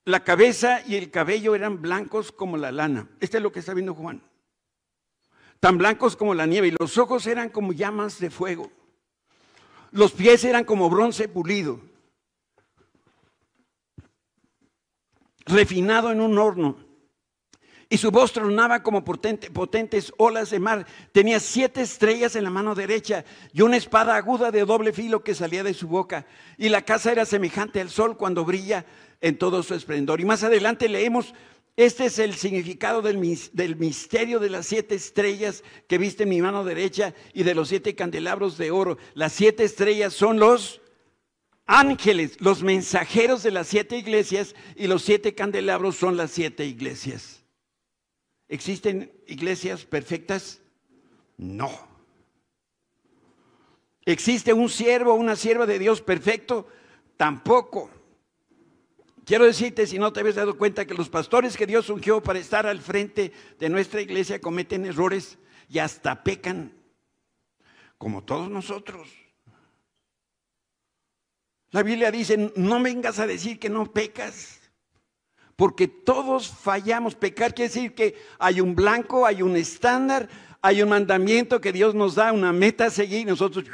[0.08, 3.10] La cabeza y el cabello eran blancos como la lana.
[3.20, 4.24] Este es lo que está viendo Juan.
[5.60, 6.70] Tan blancos como la nieve.
[6.70, 8.72] Y los ojos eran como llamas de fuego.
[9.92, 11.82] Los pies eran como bronce pulido.
[15.46, 16.78] Refinado en un horno
[17.90, 20.86] y su voz tronaba como potentes olas de mar.
[21.12, 23.24] Tenía siete estrellas en la mano derecha
[23.54, 26.26] y una espada aguda de doble filo que salía de su boca.
[26.58, 28.86] Y la casa era semejante al sol cuando brilla
[29.22, 30.20] en todo su esplendor.
[30.20, 31.34] Y más adelante leemos,
[31.78, 36.64] este es el significado del, misterio de las siete estrellas que viste en mi mano
[36.64, 38.98] derecha y de los siete candelabros de oro.
[39.14, 40.82] Las siete estrellas son los
[41.68, 47.37] ángeles, los mensajeros de las siete iglesias y los siete candelabros son las siete iglesias.
[48.50, 50.62] ¿Existen iglesias perfectas?
[51.38, 51.70] No.
[54.06, 56.68] ¿Existe un siervo o una sierva de Dios perfecto?
[57.18, 57.90] Tampoco.
[59.26, 62.40] Quiero decirte, si no te habías dado cuenta, que los pastores que Dios ungió para
[62.40, 65.38] estar al frente de nuestra iglesia cometen errores
[65.68, 66.72] y hasta pecan,
[67.98, 69.10] como todos nosotros.
[71.72, 74.57] La Biblia dice, no vengas a decir que no pecas
[75.58, 77.16] porque todos fallamos.
[77.16, 80.30] Pecar quiere decir que hay un blanco, hay un estándar,
[80.62, 83.66] hay un mandamiento que Dios nos da, una meta a seguir y nosotros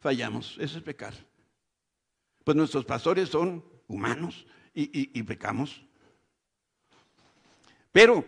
[0.00, 0.56] fallamos.
[0.60, 1.14] Eso es pecar.
[2.44, 4.44] Pues nuestros pastores son humanos
[4.74, 5.80] y, y pecamos.
[7.92, 8.24] Pero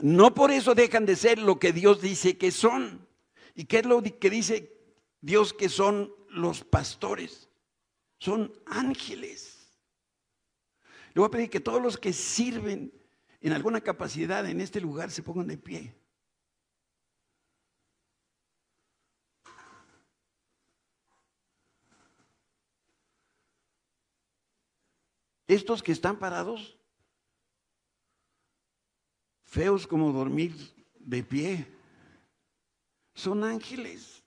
[0.00, 3.06] no por eso dejan de ser lo que Dios dice que son.
[3.54, 4.72] ¿Y qué es lo que dice
[5.20, 7.50] Dios que son los pastores?
[8.18, 9.51] Son ángeles.
[11.14, 12.92] Le voy a pedir que todos los que sirven
[13.40, 15.94] en alguna capacidad en este lugar se pongan de pie.
[25.46, 26.78] Estos que están parados,
[29.42, 30.54] feos como dormir
[30.98, 31.66] de pie,
[33.12, 34.22] son ángeles.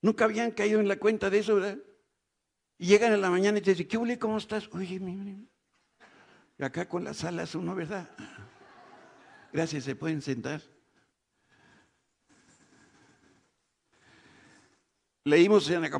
[0.00, 1.78] Nunca habían caído en la cuenta de eso, ¿verdad?
[2.78, 4.18] Y llegan en la mañana y te dicen, ¿qué huele?
[4.18, 4.68] ¿Cómo estás?
[4.72, 5.46] Oye, mi,
[6.58, 8.08] y acá con las alas uno, ¿verdad?
[9.52, 10.62] Gracias, se pueden sentar.
[15.24, 15.90] Leímos en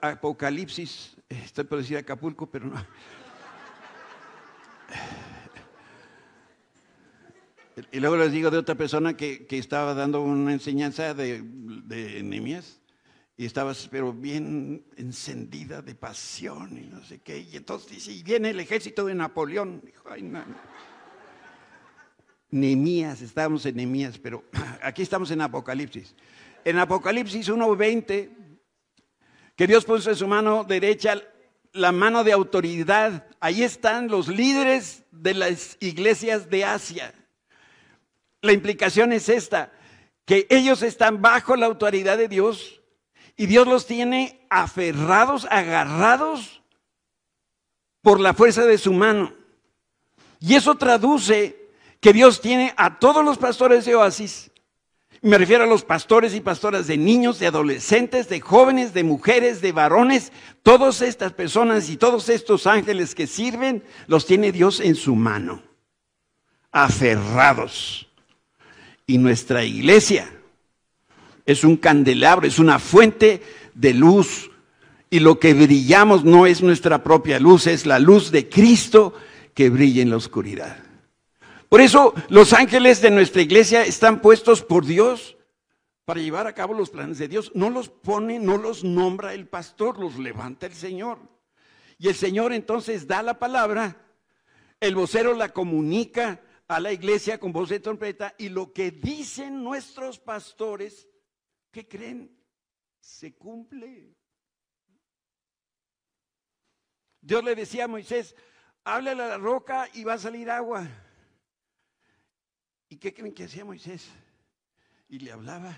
[0.00, 2.86] Apocalipsis, estoy por decir Acapulco, pero no.
[7.90, 12.22] Y luego les digo de otra persona que, estaba dando una enseñanza de, de
[13.36, 17.38] Y estabas, pero bien encendida de pasión y no sé qué.
[17.38, 19.80] Y entonces dice, y viene el ejército de Napoleón.
[19.84, 20.44] Dijo, ay, no.
[22.50, 24.44] Nemías, estábamos en Nemías, pero
[24.82, 26.14] aquí estamos en Apocalipsis.
[26.64, 28.28] En Apocalipsis 1.20,
[29.56, 31.20] que Dios puso en su mano derecha
[31.72, 33.26] la mano de autoridad.
[33.40, 37.14] Ahí están los líderes de las iglesias de Asia.
[38.42, 39.72] La implicación es esta,
[40.26, 42.81] que ellos están bajo la autoridad de Dios
[43.42, 46.62] y Dios los tiene aferrados, agarrados
[48.00, 49.34] por la fuerza de su mano.
[50.38, 51.68] Y eso traduce
[51.98, 54.52] que Dios tiene a todos los pastores de Oasis.
[55.22, 59.60] Me refiero a los pastores y pastoras de niños, de adolescentes, de jóvenes, de mujeres,
[59.60, 60.30] de varones.
[60.62, 65.64] Todas estas personas y todos estos ángeles que sirven, los tiene Dios en su mano,
[66.70, 68.08] aferrados.
[69.04, 70.30] Y nuestra iglesia
[71.46, 73.42] es un candelabro, es una fuente
[73.74, 74.50] de luz.
[75.10, 79.12] Y lo que brillamos no es nuestra propia luz, es la luz de Cristo
[79.54, 80.78] que brilla en la oscuridad.
[81.68, 85.36] Por eso los ángeles de nuestra iglesia están puestos por Dios
[86.04, 87.52] para llevar a cabo los planes de Dios.
[87.54, 91.18] No los pone, no los nombra el pastor, los levanta el Señor.
[91.98, 93.96] Y el Señor entonces da la palabra,
[94.80, 99.62] el vocero la comunica a la iglesia con voz de trompeta y lo que dicen
[99.62, 101.08] nuestros pastores,
[101.72, 102.30] ¿qué creen?
[103.00, 104.14] Se cumple.
[107.20, 108.36] Dios le decía a Moisés,
[108.84, 110.86] háblale a la roca y va a salir agua.
[112.88, 114.08] ¿Y qué creen que hacía Moisés?
[115.08, 115.76] Y le hablaba.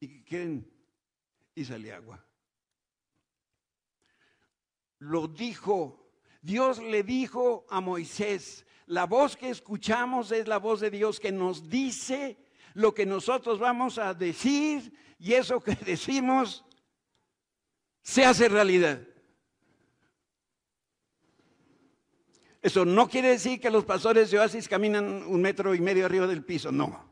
[0.00, 0.72] ¿Y qué creen?
[1.54, 2.24] Y salía agua.
[4.98, 5.98] Lo dijo.
[6.40, 11.30] Dios le dijo a Moisés, la voz que escuchamos es la voz de Dios que
[11.30, 12.41] nos dice
[12.74, 16.64] lo que nosotros vamos a decir y eso que decimos
[18.02, 19.00] se hace realidad.
[22.60, 26.28] Eso no quiere decir que los pastores de Oasis caminan un metro y medio arriba
[26.28, 27.10] del piso, no.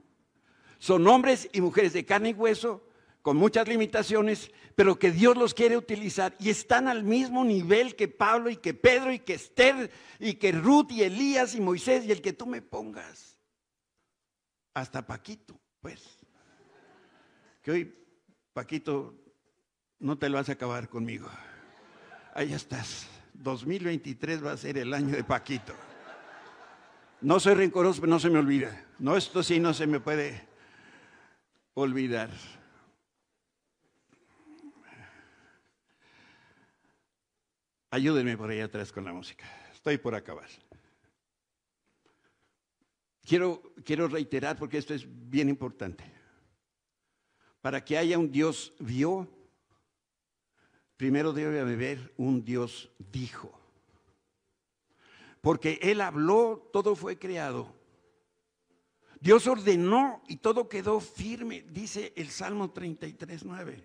[0.78, 2.86] Son hombres y mujeres de carne y hueso,
[3.20, 8.08] con muchas limitaciones, pero que Dios los quiere utilizar y están al mismo nivel que
[8.08, 12.12] Pablo y que Pedro y que Esther y que Ruth y Elías y Moisés y
[12.12, 13.39] el que tú me pongas.
[14.75, 16.18] Hasta Paquito, pues.
[17.62, 18.07] Que hoy,
[18.53, 19.14] Paquito,
[19.99, 21.29] no te lo vas a acabar conmigo.
[22.35, 23.09] Ahí estás.
[23.35, 25.75] 2023 va a ser el año de Paquito.
[27.21, 28.87] No soy rencoroso, pero no se me olvida.
[28.99, 30.49] No, esto sí no se me puede
[31.75, 32.31] olvidar.
[37.91, 39.45] Ayúdenme por ahí atrás con la música.
[39.73, 40.49] Estoy por acabar.
[43.31, 46.03] Quiero, quiero reiterar porque esto es bien importante.
[47.61, 49.28] Para que haya un Dios vio,
[50.97, 53.57] primero debe haber un Dios dijo.
[55.41, 57.72] Porque Él habló, todo fue creado.
[59.20, 63.85] Dios ordenó y todo quedó firme, dice el Salmo 33, 9.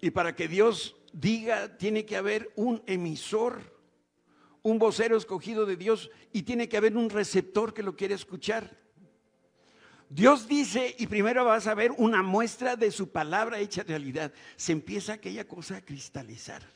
[0.00, 3.75] Y para que Dios diga, tiene que haber un emisor,
[4.66, 8.76] un vocero escogido de Dios y tiene que haber un receptor que lo quiere escuchar.
[10.08, 14.32] Dios dice, y primero vas a ver una muestra de su palabra hecha realidad.
[14.56, 16.68] Se empieza aquella cosa a cristalizar.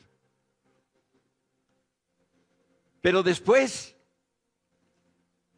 [3.01, 3.93] Pero después,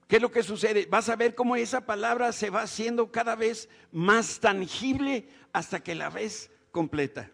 [0.07, 0.88] ¿qué es lo que sucede?
[0.88, 5.93] Vas a ver cómo esa palabra se va haciendo cada vez más tangible hasta que
[5.93, 7.29] la ves completa.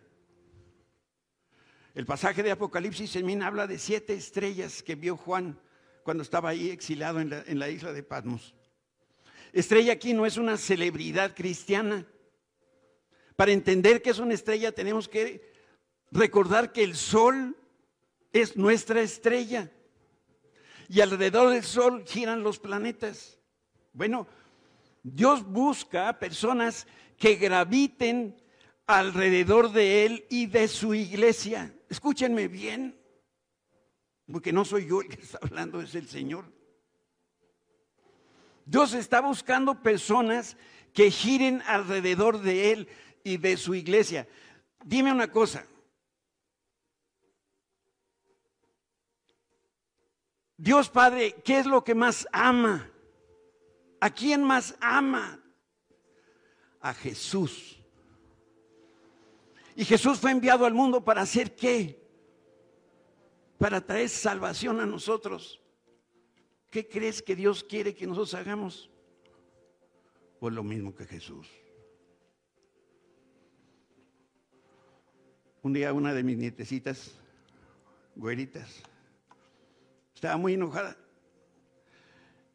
[2.00, 5.60] El pasaje de Apocalipsis también habla de siete estrellas que vio Juan
[6.04, 8.56] cuando estaba ahí exilado en la, en la isla de Patmos.
[9.52, 12.08] Estrella aquí no es una celebridad cristiana.
[13.36, 15.52] Para entender que es una estrella tenemos que
[16.10, 17.58] recordar que el sol
[18.32, 19.70] es nuestra estrella.
[20.88, 23.38] Y alrededor del sol giran los planetas.
[23.92, 24.26] Bueno,
[25.04, 26.88] Dios busca personas
[27.18, 28.42] que graviten
[28.88, 31.76] alrededor de Él y de su iglesia.
[31.90, 32.96] Escúchenme bien,
[34.32, 36.46] porque no soy yo el que está hablando, es el Señor.
[38.66, 40.56] Dios está buscando personas
[40.94, 42.88] que giren alrededor de Él
[43.24, 44.28] y de su iglesia.
[44.86, 45.66] Dime una cosa.
[50.56, 52.92] Dios Padre, ¿qué es lo que más ama?
[54.02, 55.42] ¿A quién más ama?
[56.82, 57.79] A Jesús.
[59.76, 62.02] Y Jesús fue enviado al mundo para hacer qué?
[63.58, 65.62] Para traer salvación a nosotros.
[66.70, 68.90] ¿Qué crees que Dios quiere que nosotros hagamos?
[70.40, 71.48] Pues lo mismo que Jesús.
[75.62, 77.12] Un día una de mis nietecitas,
[78.16, 78.82] güeritas,
[80.14, 80.96] estaba muy enojada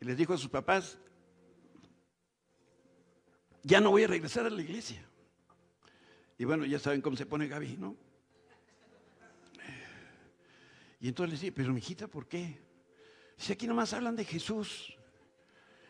[0.00, 0.98] y les dijo a sus papás,
[3.62, 5.04] ya no voy a regresar a la iglesia.
[6.38, 7.96] Y bueno, ya saben cómo se pone Gaby, ¿no?
[11.00, 12.58] Y entonces le dije, pero mijita, ¿por qué?
[13.36, 14.96] Si aquí nomás hablan de Jesús.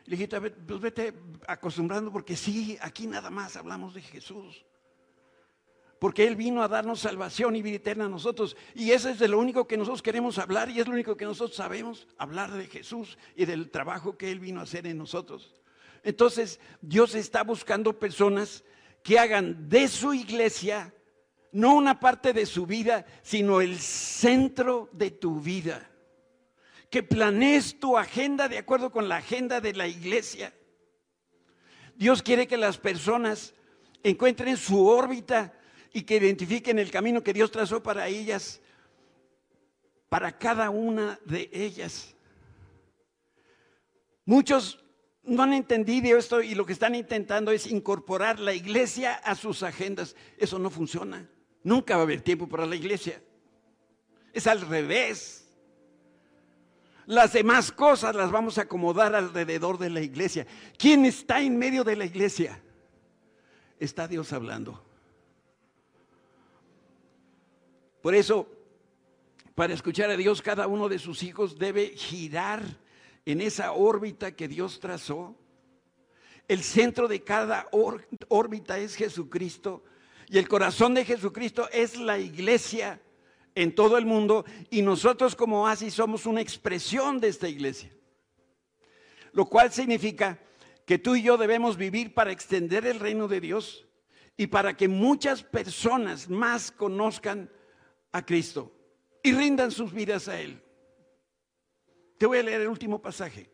[0.07, 1.14] Le dije, pues vete
[1.47, 4.64] acostumbrando porque sí, aquí nada más hablamos de Jesús.
[5.99, 8.57] Porque Él vino a darnos salvación y vida eterna a nosotros.
[8.74, 11.24] Y eso es de lo único que nosotros queremos hablar y es lo único que
[11.24, 15.55] nosotros sabemos, hablar de Jesús y del trabajo que Él vino a hacer en nosotros.
[16.03, 18.64] Entonces, Dios está buscando personas
[19.05, 20.92] que hagan de su iglesia
[21.52, 25.88] no una parte de su vida, sino el centro de tu vida
[26.94, 30.55] que planees tu agenda de acuerdo con la agenda de la iglesia.
[31.96, 33.52] Dios quiere que las personas
[34.05, 35.52] encuentren su órbita
[35.92, 38.61] y que identifiquen el camino que Dios trazó para ellas,
[40.09, 42.14] para cada una de ellas.
[44.24, 44.84] Muchos
[45.26, 49.62] no han entendido esto y lo que están intentando es incorporar la iglesia a sus
[49.62, 50.16] agendas.
[50.36, 51.28] Eso no funciona.
[51.62, 53.22] Nunca va a haber tiempo para la iglesia.
[54.32, 55.48] Es al revés.
[57.06, 60.46] Las demás cosas las vamos a acomodar alrededor de la iglesia.
[60.78, 62.60] ¿Quién está en medio de la iglesia?
[63.78, 64.82] Está Dios hablando.
[68.02, 68.48] Por eso,
[69.54, 72.62] para escuchar a Dios, cada uno de sus hijos debe girar
[73.26, 75.36] en esa órbita que Dios trazó.
[76.46, 79.84] El centro de cada órbita es Jesucristo
[80.28, 83.00] y el corazón de Jesucristo es la iglesia
[83.54, 87.90] en todo el mundo y nosotros como Oasis somos una expresión de esta iglesia.
[89.32, 90.38] Lo cual significa
[90.84, 93.86] que tú y yo debemos vivir para extender el reino de Dios
[94.36, 97.50] y para que muchas personas más conozcan
[98.12, 98.72] a Cristo
[99.22, 100.63] y rindan sus vidas a Él.
[102.18, 103.50] Te voy a leer el último pasaje.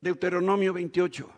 [0.00, 1.30] Deuteronomio 28.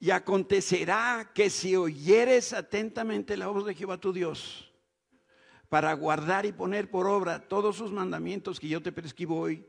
[0.00, 4.72] Y acontecerá que si oyeres atentamente la voz de Jehová tu Dios,
[5.68, 9.64] para guardar y poner por obra todos sus mandamientos que yo te prescribo hoy,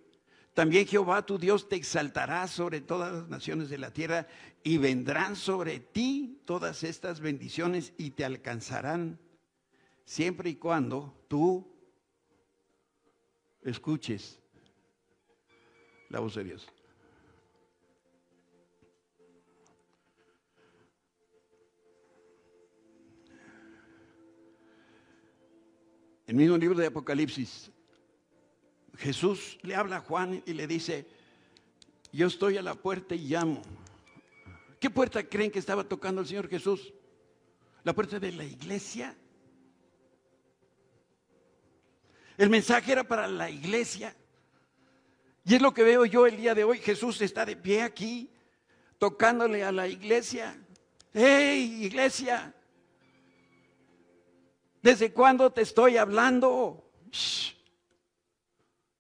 [0.54, 4.28] también Jehová tu Dios te exaltará sobre todas las naciones de la tierra
[4.64, 9.20] y vendrán sobre ti todas estas bendiciones y te alcanzarán
[10.06, 11.73] siempre y cuando tú
[13.66, 14.40] escuches
[16.10, 16.68] la voz de Dios.
[26.34, 27.70] el mismo libro de Apocalipsis,
[28.98, 31.06] Jesús le habla a Juan y le dice,
[32.12, 33.62] yo estoy a la puerta y llamo.
[34.80, 36.92] ¿Qué puerta creen que estaba tocando el Señor Jesús?
[37.84, 39.16] La puerta de la iglesia.
[42.38, 44.16] El mensaje era para la iglesia.
[45.46, 46.80] Y es lo que veo yo el día de hoy.
[46.80, 48.32] Jesús está de pie aquí,
[48.98, 50.58] tocándole a la iglesia.
[51.14, 52.54] ¡Hey, iglesia!
[54.82, 56.92] ¿Desde cuándo te estoy hablando?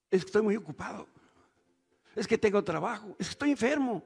[0.09, 1.07] Que estoy muy ocupado.
[2.15, 3.15] Es que tengo trabajo.
[3.19, 4.03] Es que estoy enfermo.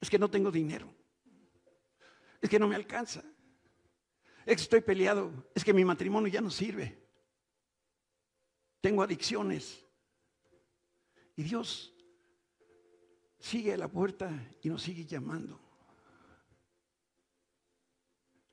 [0.00, 0.92] Es que no tengo dinero.
[2.40, 3.22] Es que no me alcanza.
[4.46, 5.32] Es que estoy peleado.
[5.54, 6.99] Es que mi matrimonio ya no sirve.
[8.80, 9.84] Tengo adicciones.
[11.36, 11.92] Y Dios
[13.38, 14.30] sigue a la puerta
[14.62, 15.58] y nos sigue llamando.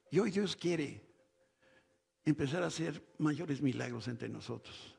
[0.09, 1.05] Y hoy Dios quiere
[2.23, 4.95] empezar a hacer mayores milagros entre nosotros.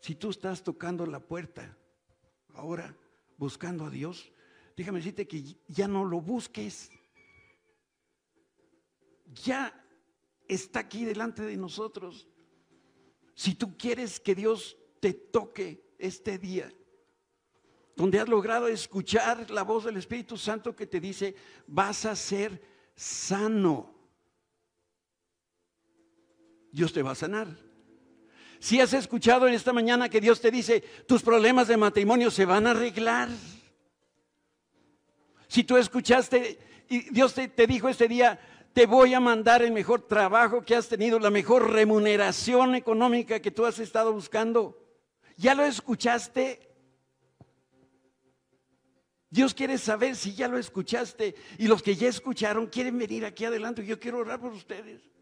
[0.00, 1.76] Si tú estás tocando la puerta
[2.54, 2.94] ahora
[3.38, 4.30] buscando a Dios,
[4.76, 6.90] déjame decirte que ya no lo busques.
[9.42, 9.82] Ya
[10.46, 12.28] está aquí delante de nosotros.
[13.34, 16.72] Si tú quieres que Dios te toque este día,
[17.96, 21.34] donde has logrado escuchar la voz del Espíritu Santo que te dice,
[21.66, 22.60] vas a ser
[22.96, 23.94] sano.
[26.72, 27.48] Dios te va a sanar.
[28.58, 32.44] Si has escuchado en esta mañana que Dios te dice, tus problemas de matrimonio se
[32.46, 33.28] van a arreglar.
[35.46, 36.58] Si tú escuchaste
[36.88, 38.40] y Dios te, te dijo este día,
[38.74, 43.52] te voy a mandar el mejor trabajo que has tenido, la mejor remuneración económica que
[43.52, 44.76] tú has estado buscando.
[45.36, 46.74] ¿Ya lo escuchaste?
[49.30, 53.44] Dios quiere saber si ya lo escuchaste y los que ya escucharon quieren venir aquí
[53.44, 53.86] adelante.
[53.86, 55.13] Yo quiero orar por ustedes.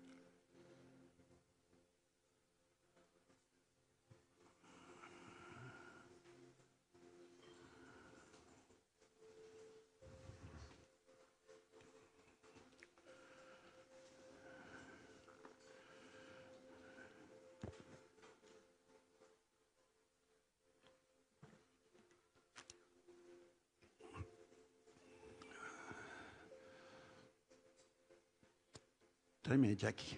[29.53, 30.17] Tráeme Jackie.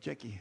[0.00, 0.40] Jackie.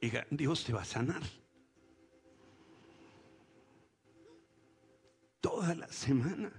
[0.00, 1.22] Hija, Dios te va a sanar.
[5.40, 6.52] Toda la semana.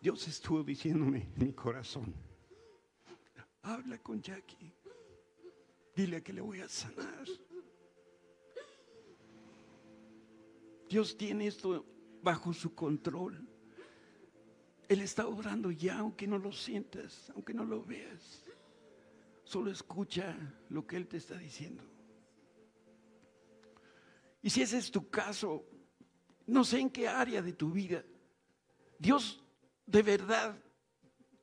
[0.00, 2.14] Dios estuvo diciéndome en mi corazón,
[3.62, 4.72] habla con Jackie,
[5.94, 7.24] dile que le voy a sanar.
[10.88, 11.84] Dios tiene esto
[12.22, 13.48] bajo su control.
[14.88, 18.44] Él está obrando ya, aunque no lo sientas, aunque no lo veas.
[19.44, 20.36] Solo escucha
[20.68, 21.82] lo que Él te está diciendo.
[24.42, 25.64] Y si ese es tu caso,
[26.46, 28.04] no sé en qué área de tu vida,
[28.98, 29.42] Dios
[29.86, 30.58] de verdad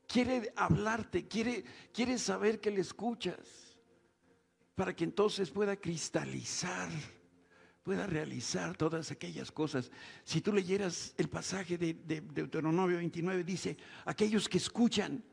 [0.08, 3.71] quiere hablarte, quiere, quiere saber que le escuchas,
[4.82, 6.90] para que entonces pueda cristalizar,
[7.84, 9.92] pueda realizar todas aquellas cosas.
[10.24, 15.24] Si tú leyeras el pasaje de, de Deuteronomio 29, dice, aquellos que escuchan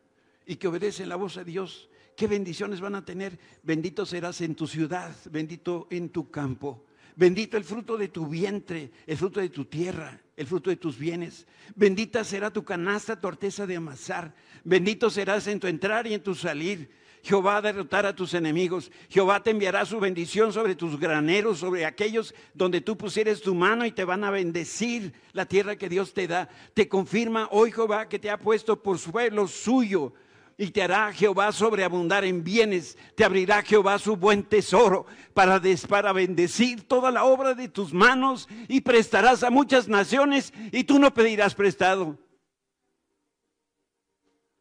[0.44, 3.38] y que obedecen la voz de Dios, qué bendiciones van a tener.
[3.62, 6.84] Bendito serás en tu ciudad, bendito en tu campo.
[7.16, 10.98] Bendito el fruto de tu vientre, el fruto de tu tierra, el fruto de tus
[10.98, 11.46] bienes.
[11.74, 13.30] Bendita será tu canasta, tu
[13.66, 14.34] de amasar.
[14.62, 16.90] Bendito serás en tu entrar y en tu salir.
[17.22, 18.90] Jehová a derrotar a tus enemigos.
[19.08, 23.84] Jehová te enviará su bendición sobre tus graneros, sobre aquellos donde tú pusieres tu mano
[23.84, 26.48] y te van a bendecir la tierra que Dios te da.
[26.74, 30.12] Te confirma hoy Jehová que te ha puesto por suelo suyo
[30.60, 36.12] y te hará Jehová sobreabundar en bienes, te abrirá Jehová su buen tesoro para, para
[36.12, 41.14] bendecir toda la obra de tus manos y prestarás a muchas naciones y tú no
[41.14, 42.18] pedirás prestado.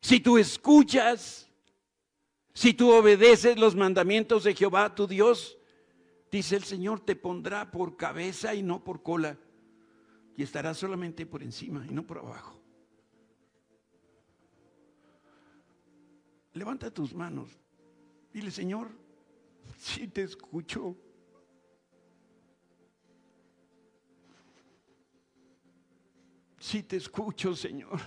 [0.02, 1.47] Si tú escuchas,
[2.58, 5.60] si tú obedeces los mandamientos de Jehová tu Dios,
[6.32, 9.38] dice el Señor, te pondrá por cabeza y no por cola
[10.36, 12.60] y estarás solamente por encima y no por abajo.
[16.54, 17.52] Levanta tus manos.
[18.34, 18.90] Dile, Señor,
[19.78, 20.98] si te escucho.
[26.58, 28.00] Si te escucho, Señor.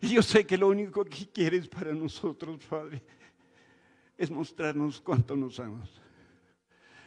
[0.00, 3.02] Y yo sé que lo único que quieres para nosotros, Padre,
[4.16, 5.90] es mostrarnos cuánto nos amas.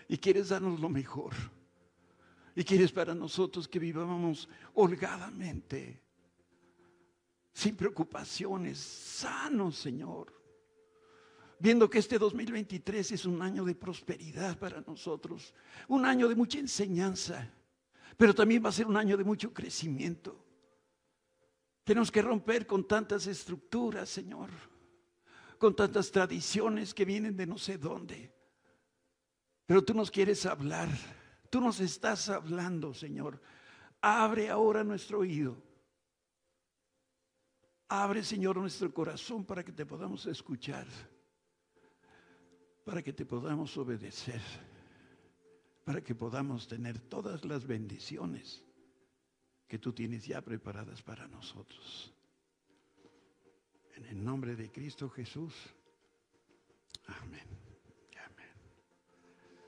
[0.07, 1.33] Y quieres darnos lo mejor.
[2.55, 6.03] Y quieres para nosotros que vivamos holgadamente
[7.53, 10.33] sin preocupaciones, sanos, Señor.
[11.59, 15.53] Viendo que este 2023 es un año de prosperidad para nosotros,
[15.87, 17.49] un año de mucha enseñanza,
[18.17, 20.42] pero también va a ser un año de mucho crecimiento.
[21.83, 24.49] Tenemos que romper con tantas estructuras, Señor,
[25.57, 28.33] con tantas tradiciones que vienen de no sé dónde.
[29.65, 30.89] Pero tú nos quieres hablar,
[31.49, 33.41] tú nos estás hablando, Señor.
[34.01, 35.73] Abre ahora nuestro oído
[37.95, 40.87] Abre, Señor, nuestro corazón para que te podamos escuchar,
[42.83, 44.41] para que te podamos obedecer,
[45.85, 48.63] para que podamos tener todas las bendiciones
[49.73, 52.13] que tú tienes ya preparadas para nosotros.
[53.95, 55.51] En el nombre de Cristo Jesús.
[57.07, 57.62] Amén.